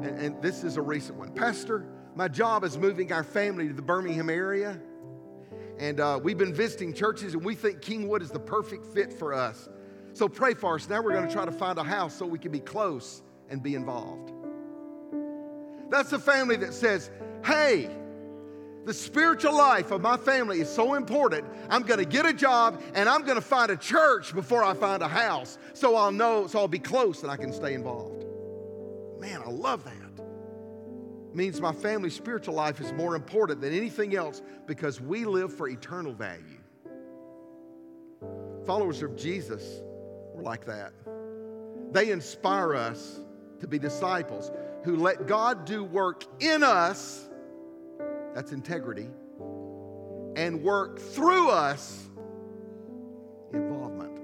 And, 0.02 0.18
and 0.18 0.42
this 0.42 0.62
is 0.62 0.76
a 0.76 0.82
recent 0.82 1.16
one. 1.16 1.32
Pastor, 1.32 1.86
my 2.20 2.28
job 2.28 2.64
is 2.64 2.76
moving 2.76 3.10
our 3.14 3.24
family 3.24 3.66
to 3.66 3.72
the 3.72 3.80
Birmingham 3.80 4.28
area. 4.28 4.78
And 5.78 6.00
uh, 6.00 6.20
we've 6.22 6.36
been 6.36 6.52
visiting 6.52 6.92
churches, 6.92 7.32
and 7.32 7.42
we 7.42 7.54
think 7.54 7.80
Kingwood 7.80 8.20
is 8.20 8.30
the 8.30 8.38
perfect 8.38 8.84
fit 8.84 9.10
for 9.10 9.32
us. 9.32 9.70
So 10.12 10.28
pray 10.28 10.52
for 10.52 10.74
us. 10.74 10.86
Now 10.86 11.00
we're 11.00 11.14
going 11.14 11.26
to 11.26 11.32
try 11.32 11.46
to 11.46 11.50
find 11.50 11.78
a 11.78 11.82
house 11.82 12.14
so 12.14 12.26
we 12.26 12.38
can 12.38 12.52
be 12.52 12.60
close 12.60 13.22
and 13.48 13.62
be 13.62 13.74
involved. 13.74 14.32
That's 15.88 16.12
a 16.12 16.18
family 16.18 16.56
that 16.56 16.74
says, 16.74 17.10
hey, 17.42 17.88
the 18.84 18.92
spiritual 18.92 19.56
life 19.56 19.90
of 19.90 20.02
my 20.02 20.18
family 20.18 20.60
is 20.60 20.68
so 20.68 20.96
important. 20.96 21.46
I'm 21.70 21.84
going 21.84 22.00
to 22.00 22.04
get 22.04 22.26
a 22.26 22.34
job 22.34 22.82
and 22.92 23.08
I'm 23.08 23.22
going 23.22 23.36
to 23.36 23.40
find 23.40 23.70
a 23.70 23.78
church 23.78 24.34
before 24.34 24.62
I 24.62 24.74
find 24.74 25.02
a 25.02 25.08
house 25.08 25.56
so 25.72 25.96
I'll 25.96 26.12
know, 26.12 26.46
so 26.48 26.58
I'll 26.58 26.68
be 26.68 26.80
close 26.80 27.22
and 27.22 27.32
I 27.32 27.38
can 27.38 27.50
stay 27.50 27.72
involved. 27.72 28.26
Man, 29.18 29.40
I 29.42 29.48
love 29.48 29.84
that 29.84 29.99
means 31.34 31.60
my 31.60 31.72
family's 31.72 32.14
spiritual 32.14 32.54
life 32.54 32.80
is 32.80 32.92
more 32.92 33.14
important 33.14 33.60
than 33.60 33.72
anything 33.72 34.16
else 34.16 34.42
because 34.66 35.00
we 35.00 35.24
live 35.24 35.52
for 35.52 35.68
eternal 35.68 36.12
value. 36.12 36.58
Followers 38.66 39.02
of 39.02 39.16
Jesus 39.16 39.82
were 40.34 40.42
like 40.42 40.64
that. 40.66 40.92
They 41.92 42.10
inspire 42.10 42.74
us 42.74 43.20
to 43.60 43.66
be 43.66 43.78
disciples 43.78 44.50
who 44.84 44.96
let 44.96 45.26
God 45.26 45.64
do 45.64 45.84
work 45.84 46.24
in 46.42 46.62
us, 46.62 47.28
that's 48.34 48.52
integrity, 48.52 49.08
and 50.36 50.62
work 50.62 50.98
through 50.98 51.50
us, 51.50 52.08
involvement. 53.52 54.16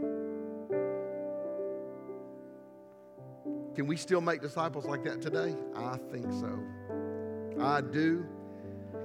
Can 3.74 3.86
we 3.86 3.96
still 3.96 4.20
make 4.22 4.40
disciples 4.40 4.86
like 4.86 5.04
that 5.04 5.20
today? 5.20 5.54
I 5.74 5.98
think 6.10 6.32
so. 6.32 6.58
I 7.60 7.80
do. 7.80 8.26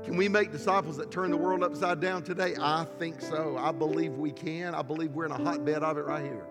Can 0.04 0.18
we 0.18 0.28
make 0.28 0.52
disciples 0.52 0.98
that 0.98 1.12
turn 1.12 1.32
the 1.32 1.38
world 1.38 1.64
upside 1.64 2.00
down 2.00 2.24
today? 2.24 2.56
I 2.60 2.86
think 2.98 3.22
so. 3.22 3.56
I 3.58 3.72
believe 3.72 4.14
we 4.14 4.32
can. 4.32 4.74
I 4.74 4.82
believe 4.82 5.12
we're 5.12 5.26
in 5.26 5.32
a 5.32 5.44
hotbed 5.44 5.84
of 5.84 5.98
it 5.98 6.06
right 6.06 6.24
here. 6.24 6.48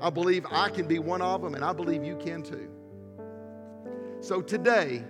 I 0.00 0.10
believe 0.10 0.46
I 0.50 0.68
can 0.68 0.86
be 0.86 1.00
one 1.00 1.20
of 1.20 1.42
them, 1.42 1.54
and 1.54 1.64
I 1.64 1.72
believe 1.72 2.04
you 2.04 2.16
can 2.16 2.42
too. 2.42 2.70
So 4.20 4.40
today, 4.40 5.02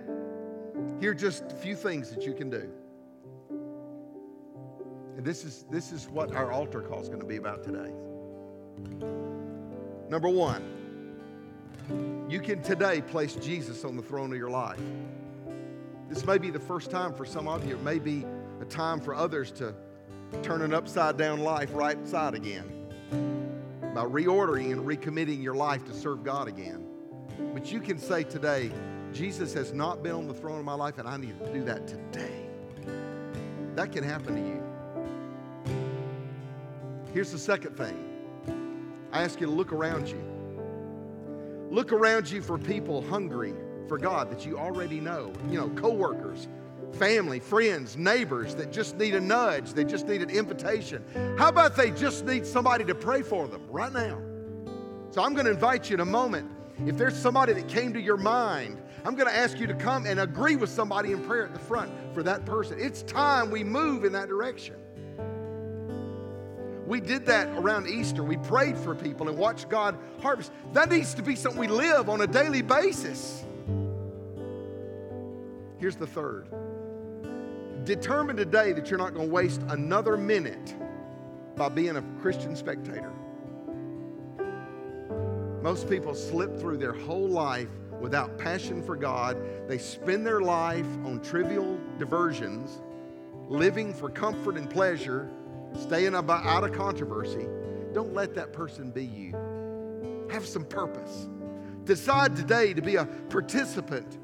here 0.99 1.11
are 1.11 1.15
just 1.15 1.51
a 1.51 1.55
few 1.55 1.75
things 1.75 2.09
that 2.09 2.25
you 2.25 2.33
can 2.33 2.49
do. 2.49 2.69
And 5.17 5.25
this 5.25 5.43
is, 5.43 5.65
this 5.69 5.91
is 5.91 6.07
what 6.09 6.33
our 6.33 6.51
altar 6.51 6.81
call 6.81 7.01
is 7.01 7.09
going 7.09 7.21
to 7.21 7.27
be 7.27 7.35
about 7.35 7.63
today. 7.63 7.91
Number 10.09 10.29
one, 10.29 10.63
you 12.29 12.39
can 12.39 12.63
today 12.63 13.01
place 13.01 13.35
Jesus 13.35 13.83
on 13.83 13.95
the 13.95 14.01
throne 14.01 14.31
of 14.31 14.37
your 14.37 14.49
life. 14.49 14.79
This 16.09 16.25
may 16.25 16.39
be 16.39 16.49
the 16.49 16.59
first 16.59 16.89
time 16.89 17.13
for 17.13 17.23
some 17.23 17.47
of 17.47 17.67
you. 17.67 17.75
It 17.75 17.83
may 17.83 17.99
be 17.99 18.25
a 18.59 18.65
time 18.65 18.99
for 18.99 19.13
others 19.13 19.51
to 19.53 19.75
turn 20.41 20.63
an 20.63 20.73
upside 20.73 21.17
down 21.17 21.41
life 21.41 21.69
right 21.73 22.05
side 22.07 22.33
again 22.33 22.67
by 23.93 24.03
reordering 24.03 24.71
and 24.71 24.81
recommitting 24.81 25.43
your 25.43 25.53
life 25.53 25.85
to 25.85 25.93
serve 25.93 26.23
God 26.23 26.47
again. 26.47 26.83
But 27.53 27.71
you 27.71 27.79
can 27.79 27.99
say 27.99 28.23
today, 28.23 28.71
Jesus 29.13 29.53
has 29.53 29.71
not 29.71 30.01
been 30.01 30.13
on 30.13 30.27
the 30.27 30.33
throne 30.33 30.57
of 30.57 30.65
my 30.65 30.73
life, 30.73 30.97
and 30.97 31.07
I 31.07 31.17
need 31.17 31.37
to 31.39 31.53
do 31.53 31.63
that 31.65 31.87
today. 31.87 32.47
That 33.75 33.91
can 33.91 34.03
happen 34.03 34.35
to 34.35 34.41
you. 34.41 34.63
Here's 37.13 37.31
the 37.31 37.37
second 37.37 37.77
thing 37.77 38.05
I 39.11 39.21
ask 39.23 39.39
you 39.39 39.45
to 39.45 39.51
look 39.51 39.71
around 39.71 40.09
you. 40.09 40.21
Look 41.69 41.93
around 41.93 42.31
you 42.31 42.41
for 42.41 42.57
people 42.57 43.03
hungry 43.03 43.53
for 43.89 43.97
God 43.97 44.29
that 44.31 44.45
you 44.45 44.57
already 44.57 45.01
know, 45.01 45.33
you 45.49 45.59
know, 45.59 45.67
coworkers, 45.69 46.47
family, 46.93 47.39
friends, 47.39 47.97
neighbors 47.97 48.55
that 48.55 48.71
just 48.71 48.95
need 48.97 49.15
a 49.15 49.19
nudge, 49.19 49.73
they 49.73 49.83
just 49.83 50.07
need 50.07 50.21
an 50.21 50.29
invitation. 50.29 51.03
How 51.37 51.49
about 51.49 51.75
they 51.75 51.91
just 51.91 52.23
need 52.23 52.45
somebody 52.45 52.85
to 52.85 52.95
pray 52.95 53.23
for 53.23 53.47
them 53.47 53.63
right 53.69 53.91
now? 53.91 54.21
So 55.11 55.23
I'm 55.23 55.33
going 55.33 55.45
to 55.45 55.51
invite 55.51 55.89
you 55.89 55.95
in 55.95 55.99
a 56.01 56.05
moment. 56.05 56.49
If 56.85 56.97
there's 56.97 57.17
somebody 57.17 57.51
that 57.53 57.67
came 57.67 57.91
to 57.93 57.99
your 57.99 58.15
mind, 58.15 58.79
I'm 59.03 59.15
going 59.15 59.27
to 59.27 59.35
ask 59.35 59.59
you 59.59 59.67
to 59.67 59.73
come 59.73 60.05
and 60.05 60.19
agree 60.19 60.55
with 60.55 60.69
somebody 60.69 61.11
in 61.11 61.23
prayer 61.23 61.45
at 61.45 61.53
the 61.53 61.59
front 61.59 61.91
for 62.13 62.21
that 62.23 62.45
person. 62.45 62.77
It's 62.79 63.01
time 63.03 63.49
we 63.49 63.63
move 63.63 64.05
in 64.05 64.13
that 64.13 64.29
direction. 64.29 64.75
We 66.85 66.99
did 66.99 67.25
that 67.25 67.47
around 67.57 67.87
Easter. 67.87 68.23
We 68.23 68.37
prayed 68.37 68.77
for 68.77 68.95
people 68.95 69.29
and 69.29 69.37
watched 69.37 69.67
God 69.69 69.97
harvest. 70.21 70.51
That 70.73 70.89
needs 70.89 71.13
to 71.15 71.21
be 71.21 71.35
something 71.35 71.59
we 71.59 71.67
live 71.67 72.09
on 72.09 72.21
a 72.21 72.27
daily 72.27 72.61
basis. 72.61 73.45
Here's 75.79 75.95
the 75.95 76.07
third 76.07 76.47
determine 77.85 78.35
today 78.35 78.73
that 78.73 78.89
you're 78.89 78.99
not 78.99 79.13
going 79.13 79.27
to 79.27 79.33
waste 79.33 79.61
another 79.69 80.17
minute 80.17 80.75
by 81.55 81.69
being 81.69 81.95
a 81.95 82.03
Christian 82.21 82.55
spectator. 82.55 83.11
Most 85.63 85.89
people 85.89 86.13
slip 86.13 86.59
through 86.59 86.77
their 86.77 86.93
whole 86.93 87.27
life 87.27 87.69
without 87.99 88.37
passion 88.37 88.83
for 88.83 88.95
God. 88.95 89.37
They 89.67 89.77
spend 89.77 90.25
their 90.25 90.41
life 90.41 90.85
on 91.05 91.21
trivial 91.21 91.79
diversions, 91.97 92.81
living 93.47 93.93
for 93.93 94.09
comfort 94.09 94.57
and 94.57 94.69
pleasure, 94.69 95.29
staying 95.79 96.15
out 96.15 96.63
of 96.63 96.73
controversy. 96.73 97.47
Don't 97.93 98.13
let 98.13 98.35
that 98.35 98.53
person 98.53 98.91
be 98.91 99.05
you. 99.05 100.27
Have 100.29 100.45
some 100.45 100.65
purpose. 100.65 101.27
Decide 101.85 102.35
today 102.35 102.73
to 102.73 102.81
be 102.81 102.97
a 102.97 103.05
participant 103.29 104.19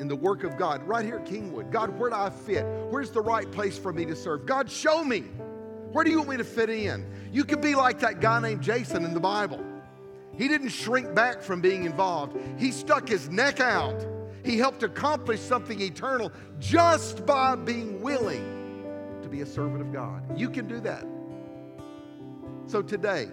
in 0.00 0.08
the 0.08 0.16
work 0.16 0.42
of 0.42 0.56
God 0.56 0.82
right 0.84 1.04
here 1.04 1.16
at 1.16 1.26
Kingwood. 1.26 1.70
God, 1.70 1.96
where 1.98 2.10
do 2.10 2.16
I 2.16 2.30
fit? 2.30 2.64
Where's 2.88 3.10
the 3.10 3.20
right 3.20 3.50
place 3.52 3.78
for 3.78 3.92
me 3.92 4.06
to 4.06 4.16
serve? 4.16 4.46
God, 4.46 4.68
show 4.70 5.04
me. 5.04 5.20
Where 5.92 6.04
do 6.04 6.10
you 6.10 6.18
want 6.18 6.30
me 6.30 6.36
to 6.38 6.44
fit 6.44 6.70
in? 6.70 7.06
You 7.30 7.44
could 7.44 7.60
be 7.60 7.74
like 7.74 8.00
that 8.00 8.20
guy 8.20 8.40
named 8.40 8.62
Jason 8.62 9.04
in 9.04 9.12
the 9.12 9.20
Bible. 9.20 9.62
He 10.36 10.48
didn't 10.48 10.70
shrink 10.70 11.14
back 11.14 11.42
from 11.42 11.60
being 11.60 11.84
involved, 11.84 12.36
he 12.58 12.72
stuck 12.72 13.08
his 13.08 13.28
neck 13.28 13.60
out. 13.60 14.06
He 14.42 14.56
helped 14.56 14.82
accomplish 14.82 15.38
something 15.38 15.78
eternal 15.82 16.32
just 16.58 17.26
by 17.26 17.56
being 17.56 18.00
willing 18.00 18.88
to 19.22 19.28
be 19.28 19.42
a 19.42 19.46
servant 19.46 19.82
of 19.82 19.92
God. 19.92 20.22
You 20.38 20.48
can 20.48 20.66
do 20.66 20.80
that. 20.80 21.04
So 22.66 22.80
today, 22.80 23.28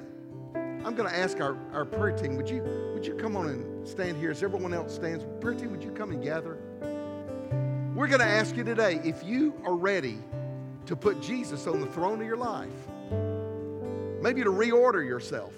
I'm 0.84 0.96
going 0.96 1.10
to 1.10 1.16
ask 1.16 1.40
our, 1.40 1.58
our 1.72 1.86
prayer 1.86 2.16
team, 2.16 2.36
would 2.36 2.50
you, 2.50 2.62
would 2.94 3.06
you 3.06 3.14
come 3.14 3.38
on 3.38 3.48
and 3.48 3.88
stand 3.88 4.18
here 4.18 4.32
as 4.32 4.44
everyone 4.44 4.74
else 4.74 4.94
stands? 4.94 5.26
Prayer 5.40 5.56
team, 5.56 5.72
would 5.72 5.84
you 5.84 5.92
come 5.92 6.12
and 6.12 6.22
gather? 6.22 6.57
We're 7.98 8.06
going 8.06 8.20
to 8.20 8.28
ask 8.28 8.56
you 8.56 8.64
today 8.64 9.02
if 9.04 9.24
you 9.24 9.60
are 9.66 9.76
ready 9.76 10.20
to 10.86 10.96
put 10.96 11.20
Jesus 11.20 11.66
on 11.66 11.82
the 11.82 11.88
throne 11.88 12.22
of 12.22 12.28
your 12.28 12.38
life, 12.38 12.70
maybe 14.22 14.44
to 14.44 14.52
reorder 14.52 15.04
yourself 15.04 15.52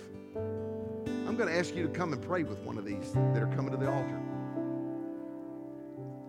I'm 1.28 1.36
going 1.36 1.50
to 1.50 1.60
ask 1.60 1.76
you 1.76 1.84
to 1.84 1.90
come 1.90 2.14
and 2.14 2.22
pray 2.22 2.44
with 2.44 2.60
one 2.60 2.78
of 2.78 2.86
these 2.86 3.12
that 3.12 3.44
are 3.44 3.54
coming 3.58 3.72
to 3.72 3.78
the 3.78 3.92
altar. 3.92 4.22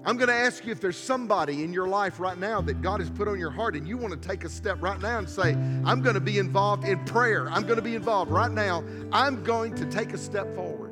I'm 0.05 0.17
going 0.17 0.29
to 0.29 0.35
ask 0.35 0.67
you 0.67 0.73
if 0.73 0.81
there's 0.81 0.97
somebody 0.97 1.63
in 1.63 1.73
your 1.73 1.87
life 1.87 2.19
right 2.19 2.37
now 2.37 2.61
that 2.63 2.83
God 2.83 2.99
has 2.99 3.09
put 3.09 3.29
on 3.29 3.39
your 3.39 3.53
heart 3.53 3.77
and 3.77 3.87
you 3.87 3.97
want 3.97 4.21
to 4.21 4.29
take 4.29 4.43
a 4.43 4.49
step 4.49 4.83
right 4.83 5.01
now 5.01 5.19
and 5.19 5.31
say, 5.31 5.53
I'm 5.85 6.03
going 6.03 6.15
to 6.15 6.21
be 6.21 6.39
involved 6.39 6.85
in 6.85 7.05
prayer. 7.05 7.49
I'm 7.49 7.63
going 7.63 7.77
to 7.77 7.83
be 7.83 7.95
involved 7.95 8.33
right 8.33 8.51
now. 8.51 8.83
I'm 9.13 9.45
going 9.45 9.77
to 9.77 9.87
take 9.87 10.13
a 10.13 10.19
step 10.19 10.53
forward. 10.57 10.90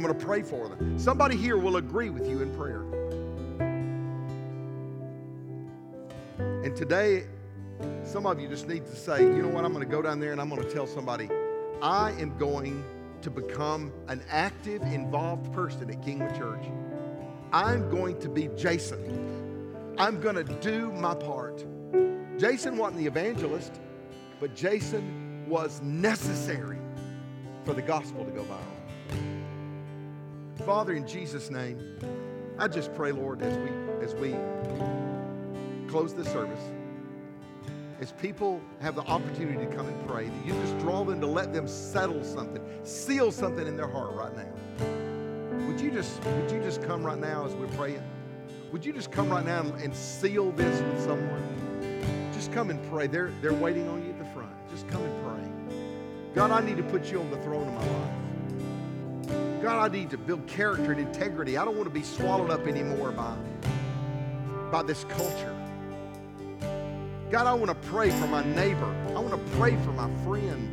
I'm 0.00 0.06
going 0.06 0.18
to 0.18 0.24
pray 0.24 0.40
for 0.42 0.66
them. 0.66 0.98
Somebody 0.98 1.36
here 1.36 1.58
will 1.58 1.76
agree 1.76 2.08
with 2.08 2.26
you 2.26 2.40
in 2.40 2.56
prayer. 2.56 2.80
And 6.64 6.74
today, 6.74 7.24
some 8.02 8.24
of 8.24 8.40
you 8.40 8.48
just 8.48 8.66
need 8.66 8.86
to 8.86 8.96
say, 8.96 9.20
you 9.20 9.42
know 9.42 9.48
what, 9.48 9.62
I'm 9.66 9.74
going 9.74 9.84
to 9.84 9.90
go 9.90 10.00
down 10.00 10.18
there 10.18 10.32
and 10.32 10.40
I'm 10.40 10.48
going 10.48 10.62
to 10.62 10.70
tell 10.70 10.86
somebody, 10.86 11.28
I 11.82 12.12
am 12.12 12.34
going 12.38 12.82
to 13.20 13.28
become 13.28 13.92
an 14.08 14.22
active, 14.30 14.80
involved 14.84 15.52
person 15.52 15.90
at 15.90 16.00
Kingwood 16.00 16.34
Church. 16.34 16.64
I'm 17.52 17.90
going 17.90 18.18
to 18.20 18.30
be 18.30 18.48
Jason. 18.56 19.94
I'm 19.98 20.18
going 20.18 20.36
to 20.36 20.44
do 20.44 20.92
my 20.92 21.14
part. 21.14 21.62
Jason 22.38 22.78
wasn't 22.78 23.00
the 23.00 23.06
evangelist, 23.06 23.78
but 24.40 24.56
Jason 24.56 25.44
was 25.46 25.82
necessary 25.82 26.78
for 27.66 27.74
the 27.74 27.82
gospel 27.82 28.24
to 28.24 28.30
go 28.30 28.44
viral. 28.44 28.79
Father, 30.60 30.92
in 30.92 31.06
Jesus' 31.06 31.50
name, 31.50 31.98
I 32.58 32.68
just 32.68 32.94
pray, 32.94 33.12
Lord, 33.12 33.42
as 33.42 33.56
we 33.58 33.70
as 34.04 34.14
we 34.14 34.34
close 35.88 36.14
this 36.14 36.28
service 36.28 36.60
as 38.00 38.12
people 38.12 38.62
have 38.80 38.94
the 38.94 39.02
opportunity 39.02 39.64
to 39.64 39.76
come 39.76 39.86
and 39.86 40.08
pray, 40.08 40.24
that 40.24 40.46
you 40.46 40.52
just 40.62 40.78
draw 40.78 41.04
them 41.04 41.20
to 41.20 41.26
let 41.26 41.52
them 41.52 41.68
settle 41.68 42.24
something, 42.24 42.62
seal 42.82 43.30
something 43.30 43.66
in 43.66 43.76
their 43.76 43.88
heart 43.88 44.14
right 44.14 44.34
now. 44.34 45.66
Would 45.66 45.80
you 45.80 45.90
just 45.90 46.24
would 46.24 46.50
you 46.50 46.60
just 46.62 46.82
come 46.82 47.04
right 47.04 47.18
now 47.18 47.44
as 47.44 47.52
we're 47.54 47.66
praying? 47.68 48.02
Would 48.72 48.84
you 48.84 48.92
just 48.92 49.10
come 49.10 49.28
right 49.28 49.44
now 49.44 49.60
and 49.60 49.94
seal 49.94 50.52
this 50.52 50.80
with 50.80 51.04
someone? 51.04 52.30
Just 52.32 52.52
come 52.52 52.70
and 52.70 52.82
pray. 52.90 53.06
They're 53.06 53.32
they're 53.42 53.52
waiting 53.52 53.88
on 53.88 54.02
you 54.02 54.10
at 54.10 54.18
the 54.18 54.24
front. 54.26 54.52
Just 54.70 54.88
come 54.88 55.02
and 55.02 55.24
pray. 55.24 56.34
God, 56.34 56.50
I 56.50 56.64
need 56.64 56.78
to 56.78 56.82
put 56.84 57.10
you 57.10 57.20
on 57.20 57.30
the 57.30 57.36
throne 57.38 57.68
of 57.68 57.74
my 57.74 57.86
life. 57.86 58.29
God, 59.62 59.90
I 59.90 59.94
need 59.94 60.08
to 60.10 60.18
build 60.18 60.46
character 60.46 60.92
and 60.92 61.00
integrity. 61.00 61.58
I 61.58 61.66
don't 61.66 61.76
want 61.76 61.86
to 61.86 61.94
be 61.94 62.02
swallowed 62.02 62.50
up 62.50 62.66
anymore 62.66 63.12
by, 63.12 63.36
by 64.70 64.82
this 64.82 65.04
culture. 65.04 65.54
God, 67.30 67.46
I 67.46 67.52
want 67.52 67.68
to 67.68 67.88
pray 67.88 68.10
for 68.10 68.26
my 68.26 68.42
neighbor. 68.54 68.92
I 69.08 69.20
want 69.20 69.32
to 69.32 69.56
pray 69.56 69.76
for 69.84 69.92
my 69.92 70.08
friend. 70.24 70.68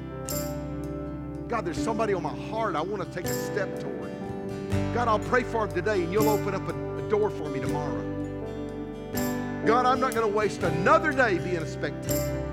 God, 1.49 1.65
there's 1.65 1.77
somebody 1.77 2.13
on 2.13 2.23
my 2.23 2.35
heart 2.49 2.75
I 2.75 2.81
want 2.81 3.03
to 3.03 3.09
take 3.13 3.25
a 3.25 3.33
step 3.33 3.79
toward. 3.79 4.11
God, 4.93 5.09
I'll 5.09 5.19
pray 5.19 5.43
for 5.43 5.65
him 5.65 5.71
today 5.73 6.01
and 6.03 6.11
you'll 6.11 6.29
open 6.29 6.55
up 6.55 6.67
a, 6.69 7.05
a 7.05 7.09
door 7.09 7.29
for 7.29 7.49
me 7.49 7.59
tomorrow. 7.59 8.03
God, 9.65 9.85
I'm 9.85 9.99
not 9.99 10.15
going 10.15 10.29
to 10.29 10.33
waste 10.35 10.63
another 10.63 11.11
day 11.11 11.39
being 11.39 11.57
a 11.57 11.67
spectator. 11.67 12.45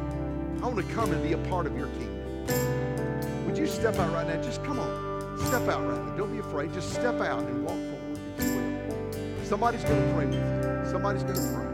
I 0.62 0.66
want 0.66 0.76
to 0.76 0.95
come 0.95 1.12
and 1.12 1.22
be 1.22 1.32
a 1.32 1.39
part 1.49 1.66
of 1.66 1.76
your 1.76 1.87
kingdom. 1.87 3.47
Would 3.47 3.57
you 3.57 3.68
step 3.68 3.97
out 3.99 4.12
right 4.12 4.26
now? 4.26 4.43
Just 4.43 4.64
come 4.64 4.80
on. 4.80 5.03
Step 5.47 5.68
out 5.68 5.82
now. 5.84 6.16
Don't 6.16 6.32
be 6.32 6.38
afraid. 6.40 6.72
Just 6.74 6.90
step 6.92 7.20
out 7.20 7.42
and 7.45 7.64
walk 7.64 7.74
forward 7.74 8.18
if 8.38 8.45
you 8.45 8.57
will. 8.57 9.45
Somebody's 9.45 9.84
going 9.84 10.03
to 10.03 10.14
pray 10.14 10.26
with 10.26 10.34
you. 10.34 10.90
Somebody's 10.90 11.22
going 11.22 11.34
to 11.34 11.40
pray. 11.40 11.68